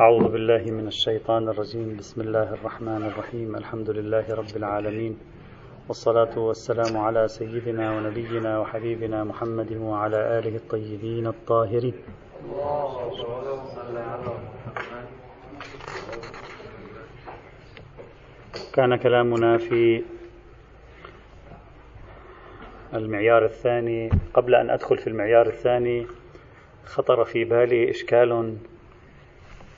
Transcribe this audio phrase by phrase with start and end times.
[0.00, 1.96] أعوذ بالله من الشيطان الرجيم.
[1.96, 3.56] بسم الله الرحمن الرحيم.
[3.56, 5.18] الحمد لله رب العالمين.
[5.88, 11.94] والصلاة والسلام على سيدنا ونبينا وحبيبنا محمد وعلى آله الطيبين الطاهرين.
[18.72, 20.02] كان كلامنا في
[22.94, 24.10] المعيار الثاني.
[24.34, 26.06] قبل أن أدخل في المعيار الثاني
[26.84, 28.56] خطر في بالي إشكال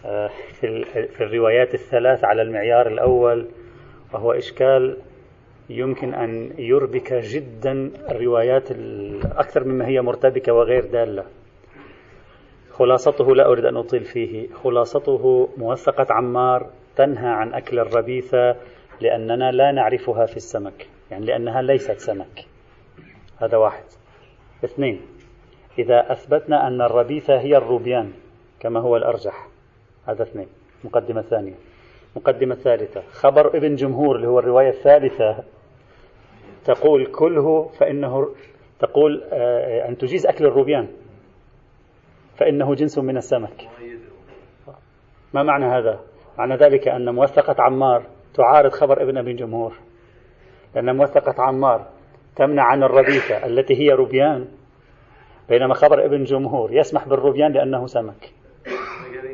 [0.02, 3.48] في الروايات الثلاث على المعيار الأول
[4.14, 4.96] وهو إشكال
[5.70, 8.70] يمكن أن يربك جدا الروايات
[9.24, 11.24] أكثر مما هي مرتبكة وغير دالة.
[12.70, 14.48] خلاصته لا أريد أن أطيل فيه.
[14.48, 18.56] خلاصته موثقة عمار تنهى عن أكل الربيثة
[19.00, 22.46] لأننا لا نعرفها في السمك يعني لأنها ليست سمك.
[23.38, 23.84] هذا واحد.
[24.64, 25.00] اثنين
[25.78, 28.12] إذا أثبتنا أن الربيثة هي الروبيان
[28.60, 29.51] كما هو الأرجح
[30.06, 30.48] هذا اثنين.
[30.84, 31.54] مقدمة ثانية.
[32.16, 33.02] مقدمة ثالثة.
[33.10, 35.44] خبر ابن جمهور اللي هو الرواية الثالثة
[36.64, 38.28] تقول كله فإنه
[38.78, 40.88] تقول آه، أن تجيز أكل الروبيان.
[42.36, 43.68] فإنه جنس من السمك.
[45.34, 46.00] ما معنى هذا؟
[46.38, 48.02] معنى ذلك أن موثقة عمار
[48.34, 49.72] تعارض خبر ابن أبي جمهور.
[50.74, 51.86] لأن موثقة عمار
[52.36, 54.48] تمنع عن الربيثة التي هي روبيان
[55.48, 58.41] بينما خبر ابن جمهور يسمح بالروبيان لأنه سمك.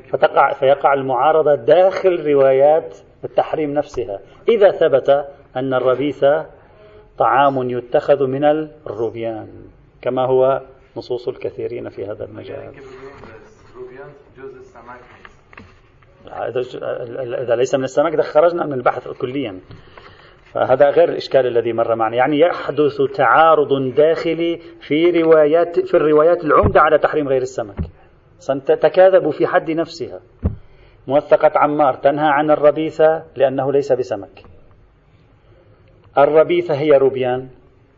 [0.09, 4.21] فتقع فيقع المعارضة داخل روايات التحريم نفسها.
[4.49, 6.25] إذا ثبت أن الربيث
[7.19, 8.45] طعام يتخذ من
[8.87, 9.49] الروبيان
[10.03, 10.63] كما هو
[10.97, 12.73] نصوص الكثيرين في هذا المجال.
[17.43, 19.61] إذا ليس من السمك خرجنا من البحث كليا.
[20.53, 22.17] فهذا غير الإشكال الذي مر معنا.
[22.17, 27.77] يعني يحدث تعارض داخلي في روايات في الروايات العمدة على تحريم غير السمك.
[28.47, 30.21] تتكاذب في حد نفسها.
[31.07, 34.43] موثقة عمار تنهى عن الربيثة لأنه ليس بسمك.
[36.19, 37.49] الربيثة هي روبيان.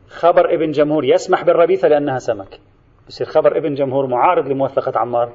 [0.08, 2.60] خبر ابن جمهور يسمح بالربيثة لأنها سمك.
[3.09, 5.32] يصير خبر ابن جمهور معارض لموثقة عمار.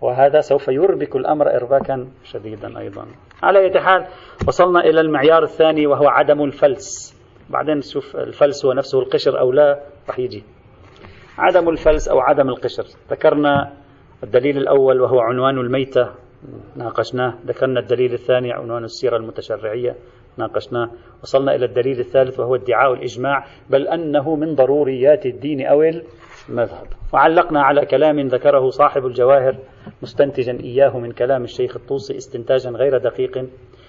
[0.00, 3.06] وهذا سوف يربك الأمر إرباكا شديدا أيضا.
[3.42, 4.06] على أي حال
[4.48, 7.16] وصلنا إلى المعيار الثاني وهو عدم الفلس.
[7.50, 9.80] بعدين نشوف الفلس هو نفسه القشر أو لا.
[10.08, 10.44] راح يجي.
[11.38, 12.84] عدم الفلس أو عدم القشر.
[13.10, 13.72] ذكرنا
[14.22, 16.10] الدليل الأول وهو عنوان الميتة
[16.76, 17.34] ناقشناه.
[17.46, 19.96] ذكرنا الدليل الثاني عنوان السيرة المتشرعية
[20.36, 20.90] ناقشناه.
[21.22, 25.82] وصلنا إلى الدليل الثالث وهو ادعاء الإجماع بل أنه من ضروريات الدين أو
[26.48, 26.86] المذهب.
[27.12, 29.56] وعلقنا على كلام ذكره صاحب الجواهر
[30.02, 33.46] مستنتجا إياه من كلام الشيخ الطوسي استنتاجا غير دقيق.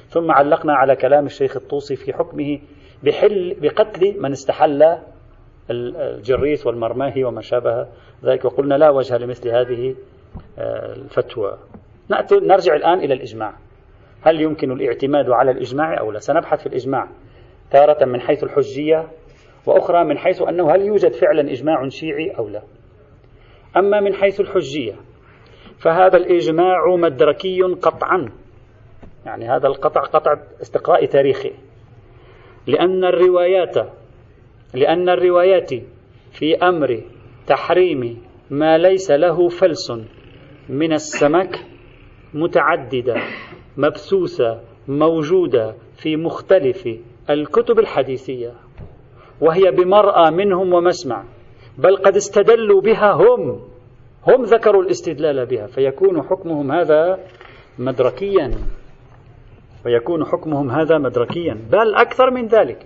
[0.07, 2.59] ثم علقنا على كلام الشيخ الطوسي في حكمه
[3.03, 4.97] بحل بقتل من استحل
[5.71, 7.87] الجريث والمرماهي وما شابه
[8.23, 8.45] ذلك.
[8.45, 9.95] وقلنا لا وجه لمثل هذه
[10.59, 11.57] الفتوى.
[12.31, 13.53] نرجع الآن إلى الإجماع.
[14.21, 17.09] هل يمكن الاعتماد على الإجماع أو لا؟ سنبحث في الإجماع.
[17.71, 19.07] تارة من حيث الحجية
[19.65, 22.61] وأخرى من حيث أنه هل يوجد فعلا إجماع شيعي أو لا.
[23.77, 24.95] أما من حيث الحجية
[25.79, 28.31] فهذا الإجماع مدركي قطعا.
[29.25, 31.51] يعني هذا القطع قطع استقراء تاريخي.
[32.67, 33.75] لأن الروايات
[34.73, 35.69] لأن الروايات
[36.31, 37.01] في أمر
[37.47, 39.91] تحريم ما ليس له فلس
[40.69, 41.65] من السمك
[42.33, 43.15] متعددة
[43.77, 46.89] مبثوثة موجودة في مختلف
[47.29, 48.53] الكتب الحديثية
[49.41, 51.23] وهي بمرأى منهم ومسمع
[51.77, 53.59] بل قد استدلوا بها هم
[54.27, 57.19] هم ذكروا الاستدلال بها فيكون حكمهم هذا
[57.79, 58.51] مدركيا
[59.85, 62.85] ويكون حكمهم هذا مدركيا بل أكثر من ذلك.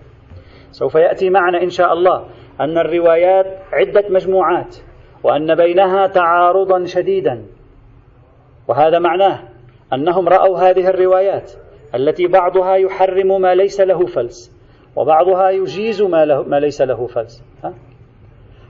[0.72, 2.26] سوف يأتي معنا إن شاء الله
[2.60, 4.78] أن الروايات عدة مجموعات.
[5.24, 7.46] وأن بينها تعارضا شديدا.
[8.68, 9.40] وهذا معناه
[9.94, 11.52] أنهم رأوا هذه الروايات
[11.96, 14.62] التي بعضها يحرم ما ليس له فلس
[14.96, 17.44] وبعضها يجيز ما, له ما ليس له فلس؟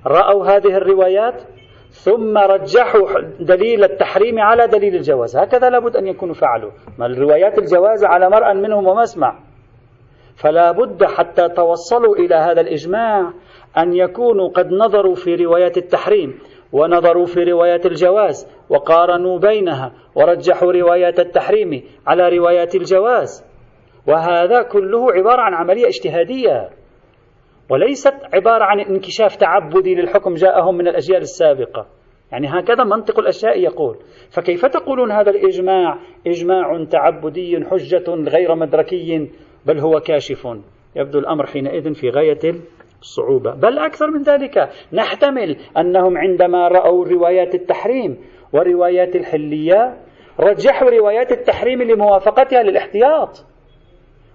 [0.06, 1.42] رأوا هذه الروايات
[1.90, 5.38] ثم رجحوا دليل التحريم على دليل الجواز.
[5.38, 6.72] هكذا لابد أن يكونوا فعلوا.
[6.98, 9.40] ما الروايات الجواز على مرأى منهم ومسمع
[10.36, 13.34] فلا بد حتى توصلوا إلى هذا الإجماع
[13.78, 16.40] أن يكونوا قد نظروا في روايات التحريم
[16.72, 23.46] ونظروا في روايات الجواز وقارنوا بينها ورجحوا روايات التحريم على روايات الجواز.
[24.08, 26.70] وهذا كله عبارة عن عملية اجتهادية
[27.70, 31.88] وليست عبارة عن انكشاف تعبدي للحكم جاءهم من الأجيال السابقة.
[32.32, 33.98] يعني هكذا منطق الأشياء يقول.
[34.30, 39.30] فكيف تقولون هذا الإجماع؟ إجماع تعبدي حجة غير مدركي
[39.66, 40.48] بل هو كاشف.
[40.96, 42.54] يبدو الأمر حينئذ في غاية
[43.02, 48.18] الصعوبة بل أكثر من ذلك نحتمل أنهم عندما رأوا روايات التحريم
[48.54, 49.98] وروايات الحلية
[50.40, 53.46] رجحوا روايات التحريم لموافقتها للاحتياط.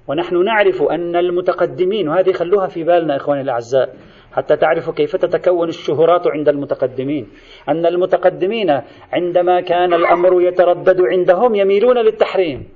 [0.09, 3.97] ونحن نعرف أن المتقدمين وهذه خلوها في بالنا إخواني الأعزاء
[4.33, 7.29] حتى تعرفوا كيف تتكون الشهرات عند المتقدمين.
[7.69, 8.81] أن المتقدمين
[9.13, 12.69] عندما كان الأمر يتردد عندهم يميلون للتحريم.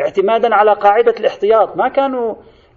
[0.00, 1.76] اعتمادا على قاعدة الاحتياط.
[1.76, 2.34] ما كانوا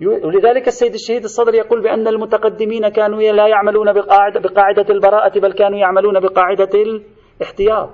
[0.07, 5.79] ولذلك السيد الشهيد الصدر يقول بأن المتقدمين كانوا لا يعملون بقاعدة, بقاعدة البراءة بل كانوا
[5.79, 6.69] يعملون بقاعدة
[7.41, 7.89] الاحتياط.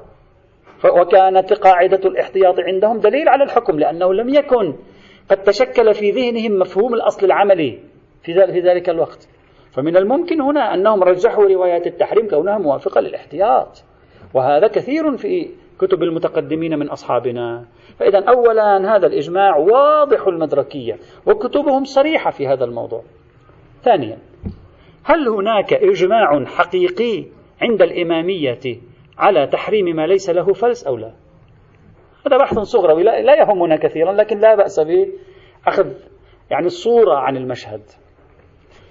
[0.86, 4.76] وكانت قاعدة الاحتياط عندهم دليل على الحكم لأنه لم يكن
[5.30, 7.80] قد تشكل في ذهنهم مفهوم الأصل العملي
[8.24, 9.28] في ذلك الوقت.
[9.72, 13.84] فمن الممكن هنا أنهم رجحوا روايات التحريم كونها موافقة للاحتياط.
[14.34, 15.50] وهذا كثير في
[15.80, 17.66] كتب المتقدمين من أصحابنا.
[18.00, 23.04] فإذا أولا هذا الإجماع واضح المدركية وكتبهم صريحة في هذا الموضوع.
[23.84, 24.18] ثانيا
[25.04, 27.26] هل هناك إجماع حقيقي
[27.62, 28.80] عند الإمامية
[29.18, 31.12] على تحريم ما ليس له فلس أو لا؟
[32.28, 35.88] هذا بحث صغروي لا يهمنا كثيرا لكن لا بأس بأخذ
[36.50, 37.82] يعني الصورة عن المشهد.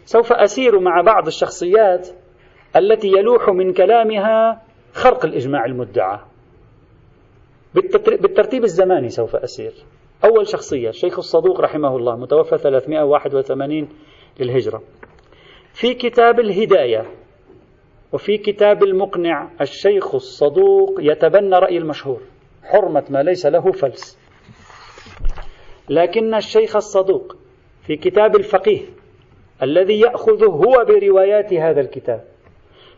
[0.05, 2.09] سوف أسير مع بعض الشخصيات
[2.77, 4.63] التي يلوح من كلامها
[4.93, 6.19] خرق الإجماع المدعى.
[7.77, 9.73] بالترتيب الزماني سوف أسير.
[10.25, 13.89] أول شخصية الشيخ الصدوق رحمه الله متوفى 381
[14.41, 14.83] للهجرة.
[15.73, 17.07] في كتاب الهداية
[18.13, 22.21] وفي كتاب المقنع الشيخ الصدوق يتبنى رأي المشهور.
[22.65, 24.19] حرمة ما ليس له فلس.
[25.89, 27.37] لكن الشيخ الصدوق
[27.87, 28.81] في كتاب الفقيه
[29.63, 32.25] الذي يأخذ هو بروايات هذا الكتاب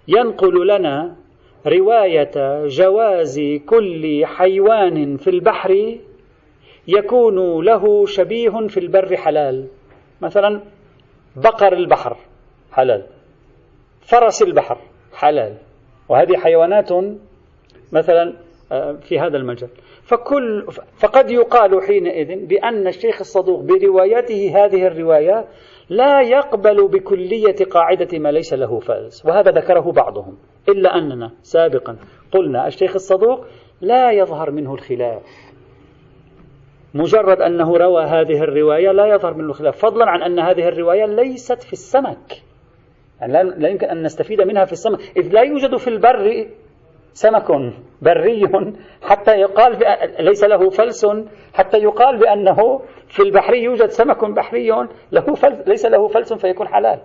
[0.09, 1.17] ينقل لنا
[1.67, 5.99] رواية جواز كل حيوان في البحر
[6.89, 9.67] يكون له شبيه في البر حلال.
[10.21, 10.61] مثلا
[11.37, 12.17] بقر البحر
[12.73, 13.07] حلال
[14.01, 14.79] فرس البحر
[15.13, 15.57] حلال
[16.09, 16.89] وهذه حيوانات
[17.93, 18.35] مثلا
[18.73, 19.69] آه، في هذا المجال.
[20.03, 20.67] فكل
[20.99, 25.49] فقد يقال حينئذ بأن الشيخ الصدوق بروايته هذه الرواية
[25.89, 30.39] لا يقبل بكلية قاعدة ما ليس له فلس وهذا ذكره بعضهم.
[30.69, 31.97] إلا أننا سابقا
[32.33, 33.45] قلنا الشيخ الصدوق
[33.81, 35.23] لا يظهر منه الخلاف.
[36.95, 39.79] مجرد أنه روى هذه الرواية لا يظهر منه الخلاف.
[39.79, 42.43] فضلا عن أن هذه الرواية ليست في السمك.
[43.21, 44.99] يعني لا يمكن أن نستفيد منها في السمك.
[45.17, 46.47] إذ لا يوجد في البر
[47.13, 47.73] سمك
[48.03, 48.43] بري
[49.03, 49.79] حتى يقال
[50.21, 51.07] ليس له فلس
[51.55, 54.71] حتى يقال بأنه في البحر يوجد سمك بحري
[55.13, 57.01] له فلس ليس له فلس فيكون حلال.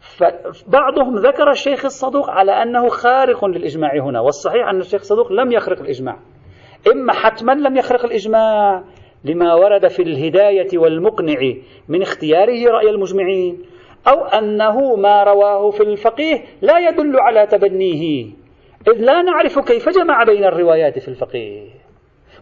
[0.00, 5.80] فبعضهم ذكر الشيخ الصدوق على أنه خارق للإجماع هنا والصحيح أن الشيخ الصدوق لم يخرق
[5.80, 6.16] الإجماع.
[6.92, 8.84] إما حتما لم يخرق الإجماع
[9.24, 11.54] لما ورد في الهداية والمقنع
[11.88, 13.62] من اختياره رأي المجمعين
[14.08, 18.26] أو أنه ما رواه في الفقيه لا يدل على تبنيه.
[18.88, 21.62] إذ لا نعرف كيف جمع بين الروايات في الفقيه.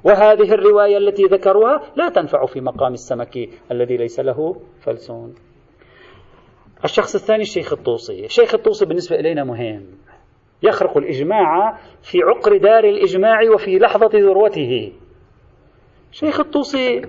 [0.05, 5.46] وهذه الرواية التي ذكروها لا تنفع في مقام السمك الذي ليس له فلسون.
[6.85, 8.25] الشخص الثاني الشيخ الطوسي.
[8.25, 9.87] الشيخ الطوسي بالنسبة إلينا مهم.
[10.63, 14.93] يخرق الإجماع في عقر دار الإجماع وفي لحظة ذروته.
[16.13, 17.03] شيخ الطوسي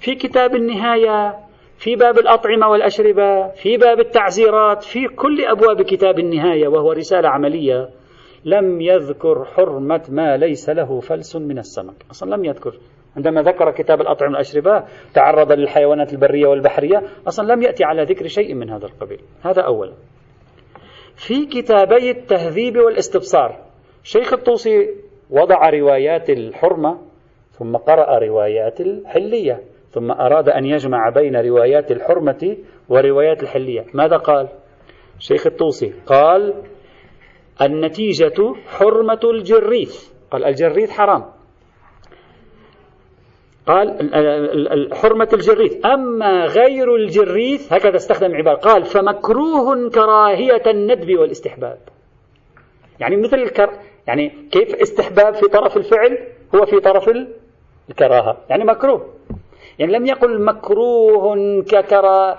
[0.00, 1.38] في كتاب النهاية
[1.78, 7.88] في باب الأطعمة والأشربة في باب التعزيرات في كل أبواب كتاب النهاية وهو رسالة عملية
[8.44, 11.94] لم يذكر حرمة ما ليس له فلس من السمك.
[12.10, 12.74] أصلا لم يذكر.
[13.16, 18.54] عندما ذكر كتاب الأطعمة والأشربة تعرض للحيوانات البرية والبحرية أصلا لم يأتي على ذكر شيء
[18.54, 19.20] من هذا القبيل.
[19.42, 19.92] هذا أولا.
[21.16, 23.58] في كتابي التهذيب والاستبصار
[24.02, 24.88] شيخ الطوسي
[25.30, 26.98] وضع روايات الحرمة
[27.50, 32.56] ثم قرأ روايات الحلية ثم أراد أن يجمع بين روايات الحرمة
[32.88, 33.84] وروايات الحلية.
[33.94, 34.48] ماذا قال؟
[35.18, 36.54] شيخ الطوسي قال
[37.62, 40.12] النتيجة حرمة الجريث.
[40.30, 41.39] قال الجريث حرام.
[43.70, 45.86] قال حرمة الجريث.
[45.86, 51.78] أما غير الجريث هكذا استخدم عبارة قال فمكروه كراهية الندب والاستحباب.
[53.00, 53.70] يعني مثل الكر
[54.06, 56.18] يعني كيف استحباب في طرف الفعل؟
[56.54, 57.10] هو في طرف
[57.90, 58.36] الكراهة.
[58.50, 59.06] يعني مكروه.
[59.78, 62.38] يعني لم يقل مكروه ككرا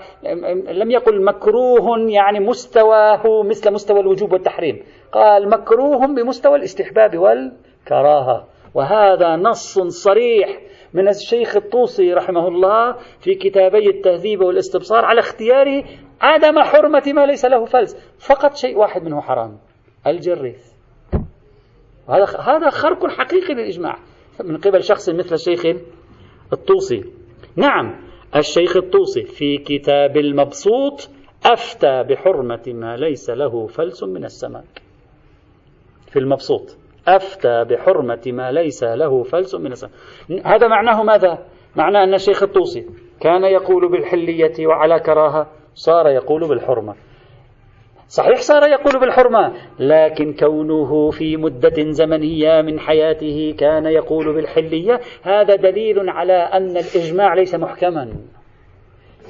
[0.72, 4.82] لم يقل مكروه يعني مستواه مثل مستوى الوجوب والتحريم.
[5.12, 8.46] قال مكروه بمستوى الاستحباب والكراهة.
[8.74, 10.58] وهذا نص صريح
[10.94, 15.84] من الشيخ الطوسي رحمه الله في كتابي التهذيب والاستبصار على اختياره
[16.20, 17.96] عدم حرمة ما ليس له فلس.
[18.18, 19.58] فقط شيء واحد منه حرام
[20.06, 20.72] الجريث.
[22.08, 23.98] هذا هذا خرق حقيقي للإجماع.
[24.44, 25.66] من قبل شخص مثل الشيخ
[26.52, 27.04] الطوسي.
[27.56, 28.00] نعم
[28.36, 31.08] الشيخ الطوسي في كتاب المبسوط
[31.46, 34.82] أفتى بحرمة ما ليس له فلس من السمك
[36.12, 36.81] في المبسوط.
[37.08, 39.90] أفتى بحرمة ما ليس له فلس من السمك
[40.44, 41.38] هذا معناه ماذا؟
[41.76, 42.86] معناه أن الشيخ الطوسي
[43.20, 46.94] كان يقول بالحلية وعلى كراهة صار يقول بالحرمة.
[48.08, 55.56] صحيح صار يقول بالحرمة لكن كونه في مدة زمنية من حياته كان يقول بالحلية هذا
[55.56, 58.12] دليل على أن الإجماع ليس محكما.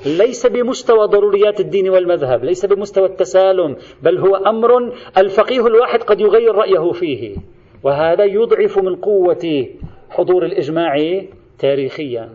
[0.07, 6.55] ليس بمستوى ضروريات الدين والمذهب ليس بمستوى التسالم بل هو أمر الفقيه الواحد قد يغير
[6.55, 7.37] رأيه فيه.
[7.83, 9.69] وهذا يضعف من قوة
[10.11, 11.23] حضور الإجماع
[11.59, 12.31] تاريخيا.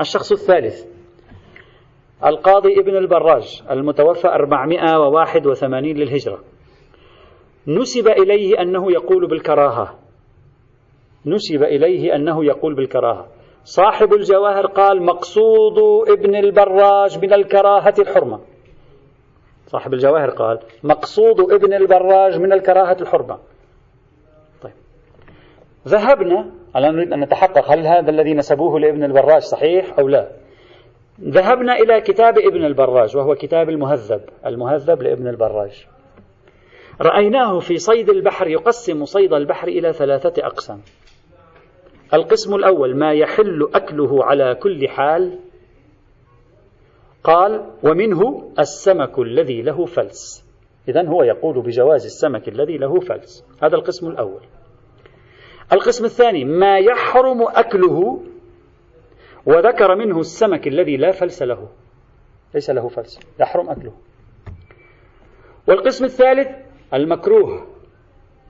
[0.00, 0.84] الشخص الثالث
[2.24, 6.38] القاضي ابن البراج المتوفى 481 للهجرة.
[7.68, 9.98] نسب إليه أنه يقول بالكراهة.
[11.26, 13.28] نسب إليه أنه يقول بالكراهة.
[13.64, 15.78] صاحب الجواهر قال مقصود
[16.08, 18.40] ابن البراج من الكراهة الحرمة.
[19.66, 23.38] صاحب الجواهر قال مقصود ابن البراج من الكراهة الحرمة.
[25.88, 30.30] ذهبنا الآن نريد أن نتحقق هل هذا الذي نسبوه لابن البراج صحيح أو لا.
[31.20, 35.86] ذهبنا إلى كتاب ابن البراج وهو كتاب المهذب المهذب لابن البراج.
[37.00, 40.80] رأيناه في صيد البحر يقسم صيد البحر إلى ثلاثة أقسام.
[42.14, 45.38] القسم الأول ما يحل أكله على كل حال؟
[47.24, 50.46] قال ومنه السمك الذي له فلس.
[50.88, 53.44] إذا هو يقول بجواز السمك الذي له فلس.
[53.62, 54.40] هذا القسم الأول.
[55.72, 58.22] القسم الثاني ما يحرم أكله
[59.46, 61.68] وذكر منه السمك الذي لا فلس له.
[62.54, 63.92] ليس له فلس يحرم أكله.
[65.66, 66.48] والقسم الثالث
[66.94, 67.66] المكروه.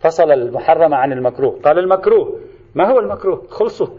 [0.01, 1.61] فصل المحرم عن المكروه.
[1.65, 2.41] قال المكروه.
[2.75, 3.89] ما هو المكروه؟ خلصوا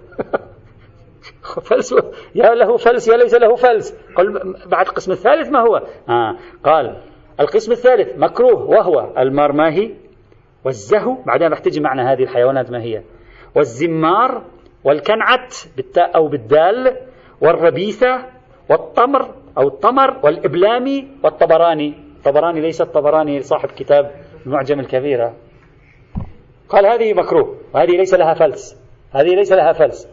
[1.70, 1.96] فلس
[2.36, 3.96] يا له فلس يا ليس له فلس.
[4.16, 7.02] قال بعد القسم الثالث ما هو؟ آه قال
[7.40, 10.07] القسم الثالث مكروه وهو المرماهي.
[10.68, 13.02] والزهو بعدين راح تجي معنا هذه الحيوانات ما هي؟
[13.56, 14.44] والزمار
[14.84, 16.98] والكنعت بالتاء أو بالدال
[17.42, 18.26] والربيثة
[18.70, 21.94] والطمر أو الطمر والإبلامي والطبراني.
[22.18, 24.12] الطبراني ليس الطبراني صاحب كتاب
[24.46, 25.34] المعجم الكبيرة.
[26.70, 28.82] قال هذه مكروه وهذه ليس لها فلس.
[29.12, 30.10] هذه ليس لها فلس.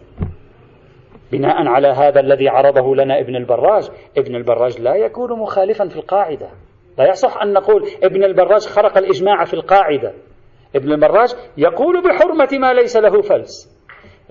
[1.33, 6.49] بناء على هذا الذي عرضه لنا ابن البراج ابن البراج لا يكون مخالفا في القاعدة.
[6.99, 10.13] لا يصح أن نقول ابن البراج خرق الإجماع في القاعدة.
[10.77, 13.75] ابن البراج يقول بحرمة ما ليس له فلس.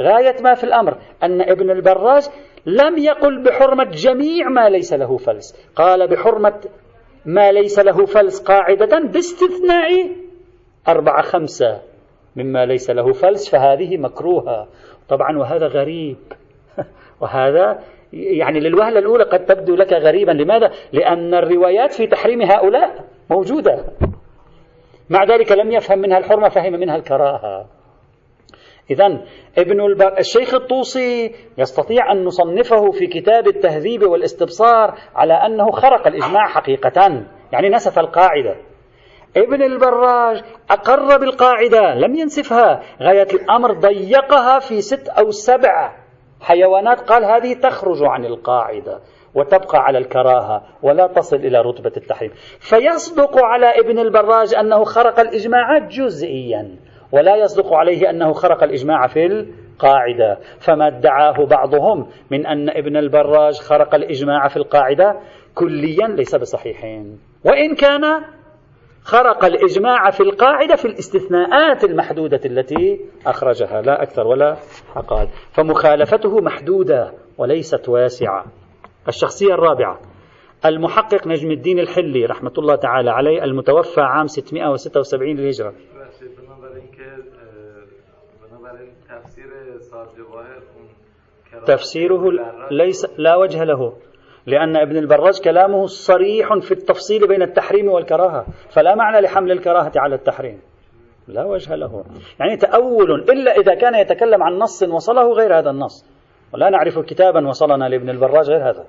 [0.02, 2.24] غاية ما في الأمر أن ابن البراج
[2.66, 5.70] لم يقل بحرمة جميع ما ليس له فلس.
[5.76, 6.60] قال بحرمة
[7.26, 10.10] ما ليس له فلس قاعدة باستثناء
[10.88, 11.82] أربعة خمسة
[12.36, 14.68] مما ليس له فلس فهذه مكروهة.
[15.10, 16.18] طبعا وهذا غريب.
[17.22, 17.80] وهذا
[18.14, 20.32] يعني للوهلة الأولى قد تبدو لك غريبا.
[20.32, 23.86] لماذا؟ لأن الروايات في تحريم هؤلاء موجودة.
[25.10, 27.66] مع ذلك لم يفهم منها الحرمة فهم منها الكراهة.
[28.92, 29.06] إذا
[29.58, 30.18] ابن البر...
[30.20, 37.70] الشيخ الطوسي يستطيع أن نصنفه في كتاب التهذيب والاستبصار على أنه خرق الإجماع حقيقة يعني
[37.70, 38.56] نسف القاعدة.
[39.38, 42.82] ابن البراج أقر بالقاعدة لم ينسفها.
[43.02, 45.96] غاية الأمر ضيقها في ست أو سبع
[46.42, 49.00] حيوانات قال هذه تخرج عن القاعدة.
[49.36, 52.32] وتبقى على الكراهة ولا تصل إلى رتبة التحريم.
[52.60, 56.76] فيصدق على ابن البراج أنه خرق الإجماعات جزئيا
[57.12, 60.38] ولا يصدق عليه أنه خرق الإجماع في القاعدة.
[60.60, 65.20] فما ادعاه بعضهم من أن ابن البراج خرق الإجماع في القاعدة
[65.56, 67.20] كليا ليس بصحيحين.
[67.46, 68.24] وإن كان
[69.04, 73.82] خرق الإجماع في القاعدة في الاستثناءات المحدودة التي أخرجها.
[73.82, 74.58] لا أكثر ولا
[74.96, 75.28] أقل.
[75.52, 78.46] فمخالفته محدودة وليست واسعة.
[79.08, 80.00] الشخصية الرابعة.
[80.66, 85.74] المحقق نجم الدين الحلي رحمة الله تعالى عليه المتوفى عام 676 للهجرة.
[91.66, 92.24] تفسيره
[92.72, 93.94] ليس لا وجه له
[94.46, 100.16] لأن ابن البراج كلامه صريح في التفصيل بين التحريم والكراهة فلا معنى لحمل الكراهة على
[100.16, 100.62] التحريم.
[101.28, 102.04] لا وجه له.
[102.40, 106.13] يعني تأول إلا إذا كان يتكلم عن نص وصله غير هذا النص.
[106.54, 108.88] ولا نعرف كتابا وصلنا لابن البراج غير هذا.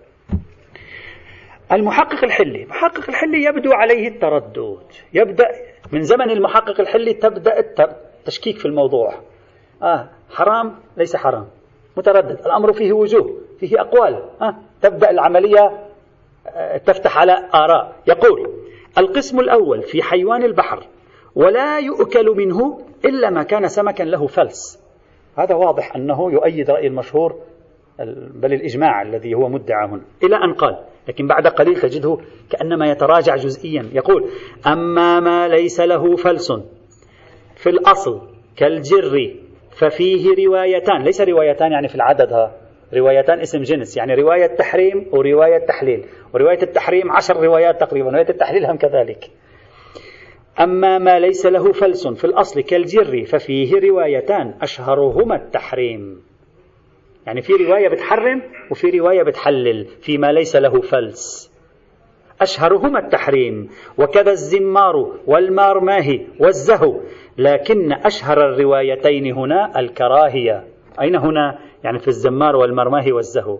[1.73, 4.79] المحقق الحلي المحقق الحلي يبدو عليه التردد.
[5.15, 5.49] يبدأ
[5.93, 9.15] من زمن المحقق الحلي تبدأ التشكيك في الموضوع.
[9.83, 11.47] آه حرام ليس حرام.
[11.97, 12.47] متردد.
[12.47, 14.23] الأمر فيه وجوه فيه أقوال.
[14.43, 15.89] آه تبدأ العملية
[16.47, 17.97] آه تفتح على آراء.
[18.07, 18.51] يقول
[18.99, 20.87] القسم الأول في حيوان البحر
[21.35, 24.85] ولا يؤكل منه إلا ما كان سمكا له فلس.
[25.39, 27.41] هذا واضح أنه يؤيد رأي المشهور
[28.35, 30.03] بل الإجماع الذي هو مدعى هنا.
[30.23, 32.19] إلى أن قال لكن بعد قليل تجده
[32.51, 33.89] كأنما يتراجع جزئيا.
[33.93, 34.31] يقول
[34.67, 36.53] أما ما ليس له فلس
[37.57, 38.21] في الأصل
[38.57, 39.35] كالجر
[39.71, 41.03] ففيه روايتان.
[41.03, 42.53] ليس روايتان يعني في العدد ها.
[42.95, 46.05] روايتان اسم جنس يعني رواية تحريم ورواية تحليل.
[46.35, 49.31] ورواية التحريم عشر روايات تقريبا ورواية التحليل هم كذلك.
[50.61, 54.55] أما ما ليس له فلس في الأصل كالجر ففيه روايتان.
[54.63, 56.23] أشهرهما التحريم.
[57.27, 61.55] يعني في رواية بتحرم وفي رواية بتحلل فيما ليس له فلس.
[62.41, 67.01] أشهرهما التحريم وكذا الزمار والمارماه والزهو
[67.39, 70.65] لكن أشهر الروايتين هنا الكراهية.
[71.01, 73.59] أين هنا؟ يعني في الزمار والمرماه والزهو.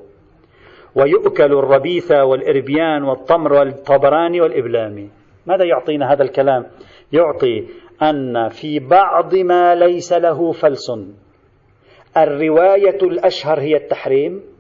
[0.95, 5.11] ويؤكل الربيث والإربيان والطمر والطبراني والإبلامي.
[5.47, 6.67] ماذا يعطينا هذا الكلام؟
[7.13, 7.67] يعطي
[8.03, 10.91] أن في بعض ما ليس له فلس.
[12.17, 14.55] الرواية الأشهر هي التحريم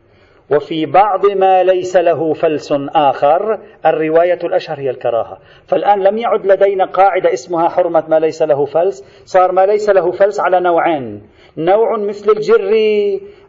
[0.50, 5.38] وفي بعض ما ليس له فلس آخر الرواية الأشهر هي الكراهة.
[5.66, 10.10] فالآن لم يعد لدينا قاعدة اسمها حرمة ما ليس له فلس صار ما ليس له
[10.10, 11.22] فلس على نوعين.
[11.56, 12.72] نوع مثل الجر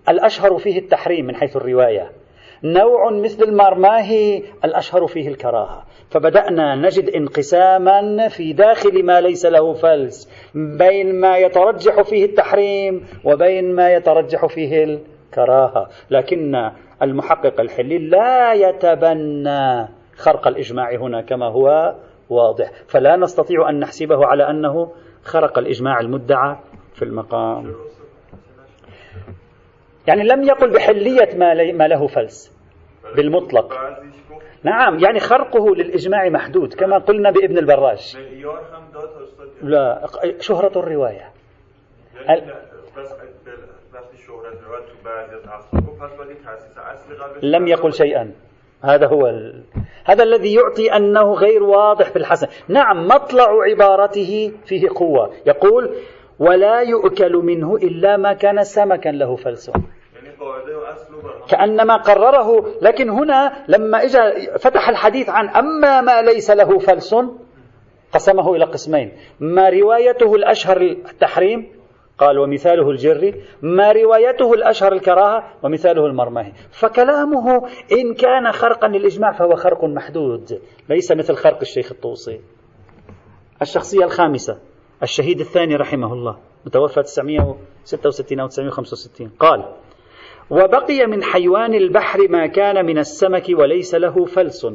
[0.09, 2.11] الأشهر فيه التحريم من حيث الرواية.
[2.63, 10.29] نوع مثل المرماهي الأشهر فيه الكراهة؟ فبدأنا نجد انقساما في داخل ما ليس له فلس
[10.55, 15.89] بين ما يترجح فيه التحريم وبين ما يترجح فيه الكراهة.
[16.09, 16.71] لكن
[17.01, 21.95] المحقق الحلي لا يتبنى خرق الإجماع هنا كما هو
[22.29, 22.71] واضح.
[22.87, 24.91] فلا نستطيع أن نحسبه على أنه
[25.23, 26.55] خرق الإجماع المدعى
[26.93, 27.75] في المقام.
[30.07, 31.35] يعني لم يقل بحلية
[31.73, 32.55] ما له فلس.
[33.15, 33.73] بالمطلق.
[34.63, 38.17] نعم يعني خرقه للإجماع محدود كما قلنا بابن البراج.
[39.61, 40.07] لا
[40.39, 41.31] شهرة الرواية.
[47.41, 48.31] لم يقل شيئا.
[48.83, 49.63] هذا هو ال...
[50.05, 52.47] هذا الذي يعطي أنه غير واضح في الحسن.
[52.67, 55.33] نعم مطلع عبارته فيه قوة.
[55.45, 55.95] يقول
[56.39, 59.71] ولا يؤكل منه إلا ما كان سمكا له فلس.
[61.49, 67.15] كأنما قرره لكن هنا لما إجا فتح الحديث عن أما ما ليس له فلس
[68.13, 69.11] قسمه إلى قسمين.
[69.39, 71.75] ما روايته الأشهر التحريم؟
[72.17, 79.55] قال ومثاله الجري ما روايته الأشهر الكراهة؟ ومثاله المرماه فكلامه إن كان خرقا للإجماع فهو
[79.55, 82.41] خرق محدود ليس مثل خرق الشيخ الطوسي.
[83.61, 84.59] الشخصية الخامسة
[85.03, 89.65] الشهيد الثاني رحمه الله متوفى 966 أو 965 قال
[90.49, 94.67] وبقي من حيوان البحر ما كان من السمك وليس له فلس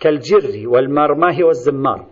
[0.00, 2.06] كالجر والمرماه والزمار.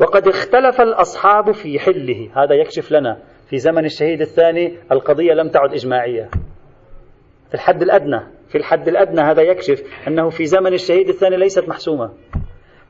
[0.00, 2.30] وقد اختلف الأصحاب في حله.
[2.36, 6.30] هذا يكشف لنا في زمن الشهيد الثاني القضية لم تعد إجماعية.
[7.48, 12.10] في الحد الأدنى في الحد الأدنى هذا يكشف أنه في زمن الشهيد الثاني ليست محسومة.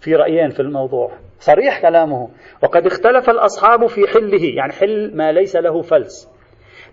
[0.00, 1.12] في رأيين في الموضوع.
[1.38, 2.28] صريح كلامه.
[2.62, 6.29] وقد اختلف الأصحاب في حله يعني حل ما ليس له فلس.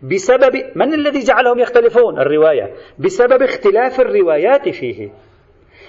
[0.03, 2.73] بسبب من الذي جعلهم يختلفون؟ الرواية.
[2.99, 5.10] بسبب اختلاف الروايات فيه.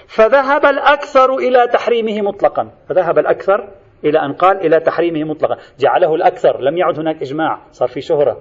[0.07, 2.69] فذهب الأكثر إلى تحريمه مطلقا.
[2.89, 3.67] فذهب الأكثر
[4.03, 5.57] إلى أن قال إلى تحريمه مطلقا.
[5.79, 6.61] جعله الأكثر.
[6.61, 7.61] لم يعد هناك إجماع.
[7.71, 8.37] صار في شهرة.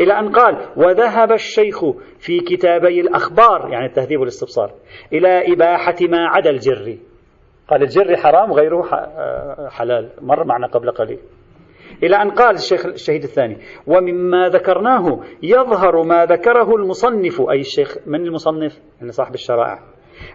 [0.00, 1.84] إلى أن قال وذهب الشيخ
[2.18, 4.72] في كتابي الأخبار يعني التهذيب والاستبصار
[5.12, 6.96] إلى إباحة ما عدا الجر.
[7.68, 8.82] قال الجر حرام غيره
[9.70, 10.10] حلال.
[10.20, 11.18] مر معنا قبل قليل.
[12.02, 18.20] إلى أن قال الشيخ الشهيد الثاني ومما ذكرناه يظهر ما ذكره المصنف أي الشيخ من
[18.20, 19.78] المصنف؟ صاحب الشرائع.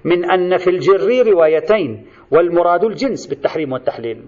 [0.04, 4.24] من أن في الجر روايتين والمراد الجنس بالتحريم والتحليل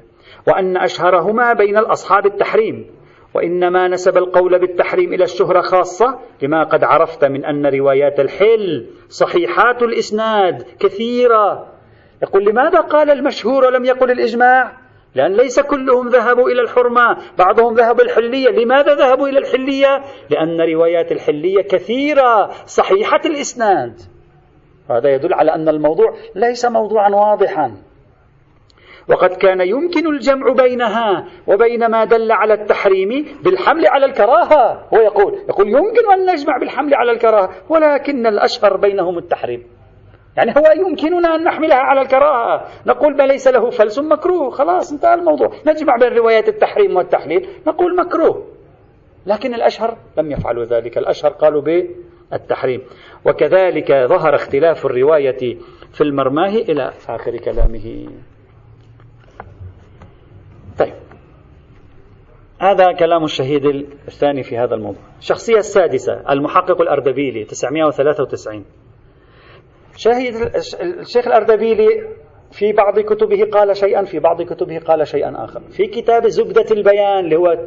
[0.47, 2.85] وأن أشهرهما بين الأصحاب التحريم
[3.33, 9.83] وإنما نسب القول بالتحريم إلى الشهرة خاصة لما قد عرفت من أن روايات الحل صحيحات
[9.83, 11.67] الإسناد كثيرة.
[12.23, 14.78] يقول لماذا قال المشهور ولم يقل الإجماع؟
[15.15, 18.49] لأن ليس كلهم ذهبوا إلى الحرمة بعضهم ذهب الحلية.
[18.49, 23.93] لماذا ذهبوا إلى الحلية؟ لأن روايات الحلية كثيرة صحيحة الإسناد.
[24.89, 27.71] هذا يدل على أن الموضوع ليس موضوعا واضحا.
[29.09, 34.87] وقد كان يمكن الجمع بينها وبين ما دل على التحريم بالحمل على الكراهة.
[34.93, 39.78] هو يقول يقول يمكن أن نجمع بالحمل على الكراهة ولكن الأشهر بينهم التحريم.
[40.39, 42.65] يعني هو يمكننا أن نحملها على الكراهة.
[42.85, 44.49] نقول ما ليس له فلس مكروه.
[44.49, 45.51] خلاص انتهى الموضوع.
[45.67, 47.49] نجمع بين روايات التحريم والتحليل.
[47.67, 48.43] نقول مكروه.
[49.25, 50.97] لكن الأشهر لم يفعلوا ذلك.
[50.97, 52.81] الأشهر قالوا بالتحريم
[53.25, 55.57] وكذلك ظهر اختلاف الرواية
[55.93, 58.07] في المرماه إلى آخر كلامه.
[60.79, 60.93] طيب.
[62.61, 63.65] هذا كلام الشهيد
[64.07, 65.01] الثاني في هذا الموضوع.
[65.19, 68.65] الشخصية السادسة المحقق الأردبيلي 993
[69.99, 70.35] شهيد
[70.81, 71.87] الشيخ الأردبيلي
[72.51, 75.59] في بعض كتبه قال شيئا في بعض كتبه قال شيئا آخر.
[75.59, 77.65] في كتاب زبدة البيان اللي هو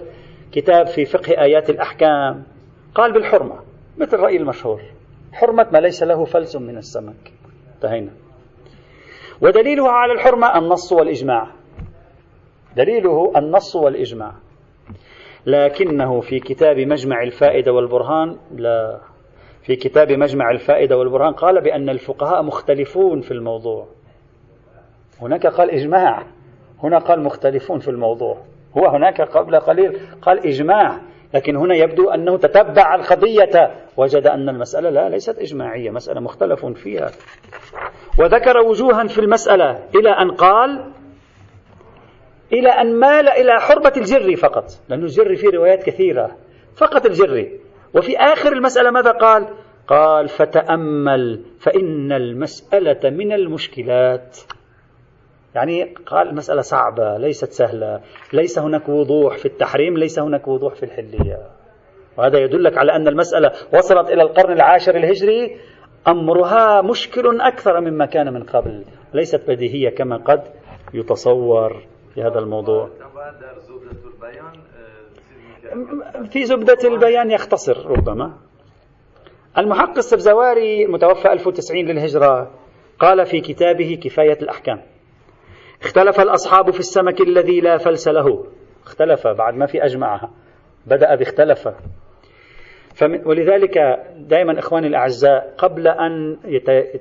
[0.53, 2.45] كتاب في فقه آيات الأحكام
[2.95, 3.61] قال بالحرمة
[3.99, 4.81] مثل الرأي المشهور.
[5.33, 7.33] حرمة ما ليس له فلس من السمك.
[7.75, 8.13] انتهينا.
[9.43, 11.51] ودليلها على الحرمة النص والإجماع.
[12.77, 14.33] دليله النص والإجماع.
[15.47, 19.01] لكنه في كتاب مجمع الفائدة والبرهان لا.
[19.63, 23.89] في كتاب مجمع الفائدة والبرهان قال بأن الفقهاء مختلفون في الموضوع.
[25.21, 26.27] هناك قال إجماع
[26.83, 28.39] هنا قال مختلفون في الموضوع.
[28.79, 31.01] هو هناك قبل قليل قال إجماع
[31.35, 33.75] لكن هنا يبدو أنه تتبع القضية.
[33.97, 37.11] وجد أن المسألة لا ليست إجماعية مسألة مختلف فيها.
[38.19, 40.93] وذكر وجوها في المسألة إلى أن قال
[42.53, 46.37] إلى أن مال إلى حرمة الجر فقط لأن الجر فيه روايات كثيرة.
[46.77, 47.49] فقط الجر.
[47.95, 49.49] وفي آخر المسألة ماذا قال؟
[49.87, 54.39] قال فتأمل فإن المسألة من المشكلات.
[55.55, 58.01] يعني قال المسألة صعبة ليست سهلة.
[58.33, 61.39] ليس هناك وضوح في التحريم ليس هناك وضوح في الحلية.
[62.19, 65.57] وهذا يدلك على أن المسألة وصلت إلى القرن العاشر الهجري.
[66.09, 68.85] أمرها مشكل أكثر مما كان من قبل.
[69.15, 70.43] ليست بديهية كما قد
[70.95, 71.83] يتصور
[72.15, 72.91] في هذا الموضوع.
[76.31, 78.33] في زبدة البيان يختصر ربما.
[79.59, 82.51] المحقق السبزواري متوفى 1090 للهجرة
[82.99, 84.83] قال في كتابه كفاية الأحكام.
[85.83, 88.45] اختلف الأصحاب في السمك الذي لا فلس له.
[88.85, 90.31] اختلف بعد ما في أجمعها.
[90.87, 91.69] بدأ باختلف.
[93.27, 93.79] ولذلك
[94.17, 96.39] دائما إخواني الأعزاء قبل أن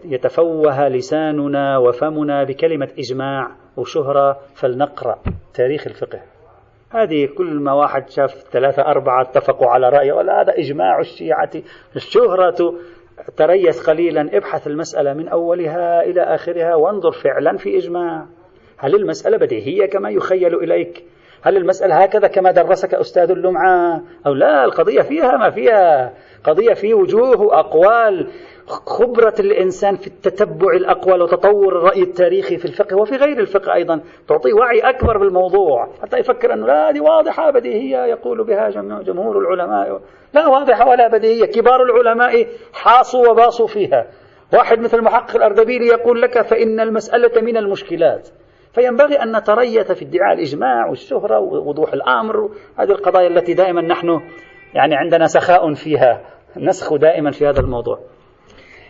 [0.06, 5.20] يتفوه لساننا وفمنا بكلمة إجماع وشهرة فلنقرأ
[5.54, 6.22] تاريخ الفقه.
[6.94, 11.52] هذه كل ما واحد شاف ثلاثة أربعة اتفقوا على رأي ولا هذا إجماع الشيعة.
[11.96, 12.74] الشهرة
[13.38, 18.26] تريث قليلا ابحث المسألة من أولها إلى آخرها وانظر فعلا في إجماع.
[18.78, 21.04] هل المسألة بديهية كما يخيل إليك؟
[21.44, 26.14] هل المسألة هكذا كما درسك أستاذ اللمعة؟ أو لا القضية فيها ما فيها.
[26.44, 28.28] قضية في وجوه وأقوال
[28.68, 34.54] خبرة الإنسان في التتبع الأقوال وتطور الرأي التاريخي في الفقه وفي غير الفقه أيضا تعطيه
[34.54, 35.88] وعي أكبر بالموضوع.
[36.02, 38.70] حتى يفكر أنه لا هذه واضحة بديهية يقول بها
[39.02, 40.02] جمهور العلماء.
[40.34, 41.46] لا واضحة ولا بديهية.
[41.46, 44.08] كبار العلماء حاصوا وباصوا فيها.
[44.54, 48.30] واحد مثل المحقق الأردبيلي يقول لك فإن المسألة من المشكلات.
[48.74, 52.50] فينبغي أن نتريث في ادعاء الإجماع والشهرة ووضوح الأمر.
[52.78, 54.22] هذه القضايا التي دائما نحن
[54.74, 56.22] يعني عندنا سخاء فيها.
[56.58, 58.00] نسخ دائما في هذا الموضوع.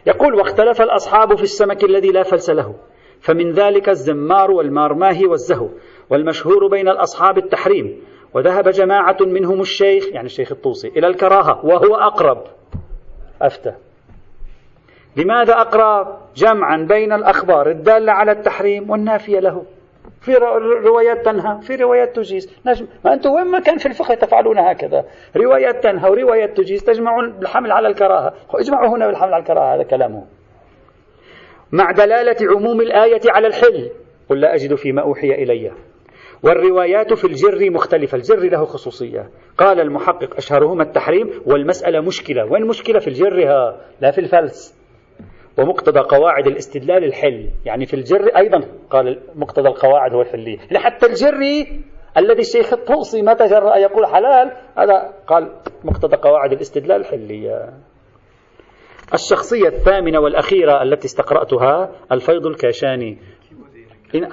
[0.06, 2.76] يقول واختلف الأصحاب في السمك الذي لا فلس له
[3.20, 5.70] فمن ذلك الزمار والمارماهي والزهو
[6.10, 8.02] والمشهور بين الأصحاب التحريم.
[8.34, 12.44] وذهب جماعة منهم الشيخ يعني الشيخ الطوسي إلى الكراهة وهو أقرب.
[13.42, 13.74] أفتى.
[15.18, 19.66] لماذا أقرأ جمعا بين الأخبار الدالة على التحريم والنافية له.
[20.22, 20.36] في
[20.86, 22.60] روايات تنهى في روايات تجيز.
[22.66, 25.06] نجم ما أنتم وين ما كان في الفقه تفعلون هكذا.
[25.38, 28.34] روايات تنهى وروايات تجيز تجمعون بالحمل على الكراهة.
[28.54, 30.26] اجمعوا هنا بالحمل على الكراهة هذا كلامه
[31.72, 33.90] مع دلالة عموم الآية على الحل.
[34.30, 35.72] قل لا أجد فيما أوحي إلي.
[36.44, 39.30] والروايات في الجر مختلفة الجر له خصوصية.
[39.58, 42.46] قال المحقق أشهرهما التحريم والمسألة مشكلة.
[42.46, 43.36] وين مشكلة في الجر؟
[44.02, 44.81] لا في الفلس.
[45.58, 47.50] ومقتضى قواعد الاستدلال الحل.
[47.66, 50.58] يعني في الجر أيضا قال مقتضى القواعد هو الحلية.
[50.58, 51.82] يعني حتى الجري
[52.18, 55.52] الذي الشيخ الطوسي ما تجرأ يقول حلال هذا قال
[55.84, 57.74] مقتضى قواعد الاستدلال الحلية.
[59.14, 63.18] الشخصية الثامنة والأخيرة التي استقرأتها الفيض الكاشاني.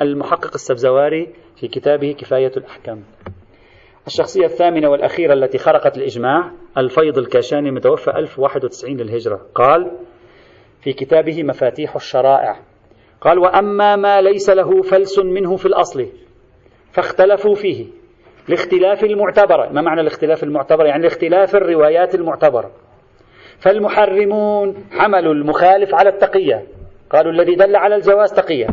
[0.02, 3.04] المحقق السبزواري في كتابه كفاية الأحكام.
[4.06, 9.40] الشخصية الثامنة والأخيرة التي خرقت الإجماع الفيض الكاشاني متوفى 1091 للهجرة.
[9.54, 9.90] قال
[10.80, 12.56] في كتابه مفاتيح الشرائع.
[13.20, 16.06] قال وأما ما ليس له فلس منه في الأصل
[16.92, 17.86] فاختلفوا فيه.
[18.48, 22.70] لاختلاف المعتبره ما معنى الاختلاف المعتبر؟ يعني اختلاف الروايات المعتبره
[23.58, 26.66] فالمحرمون حملوا المخالف على التقية.
[27.10, 28.66] قالوا الذي دل على الجواز تقية.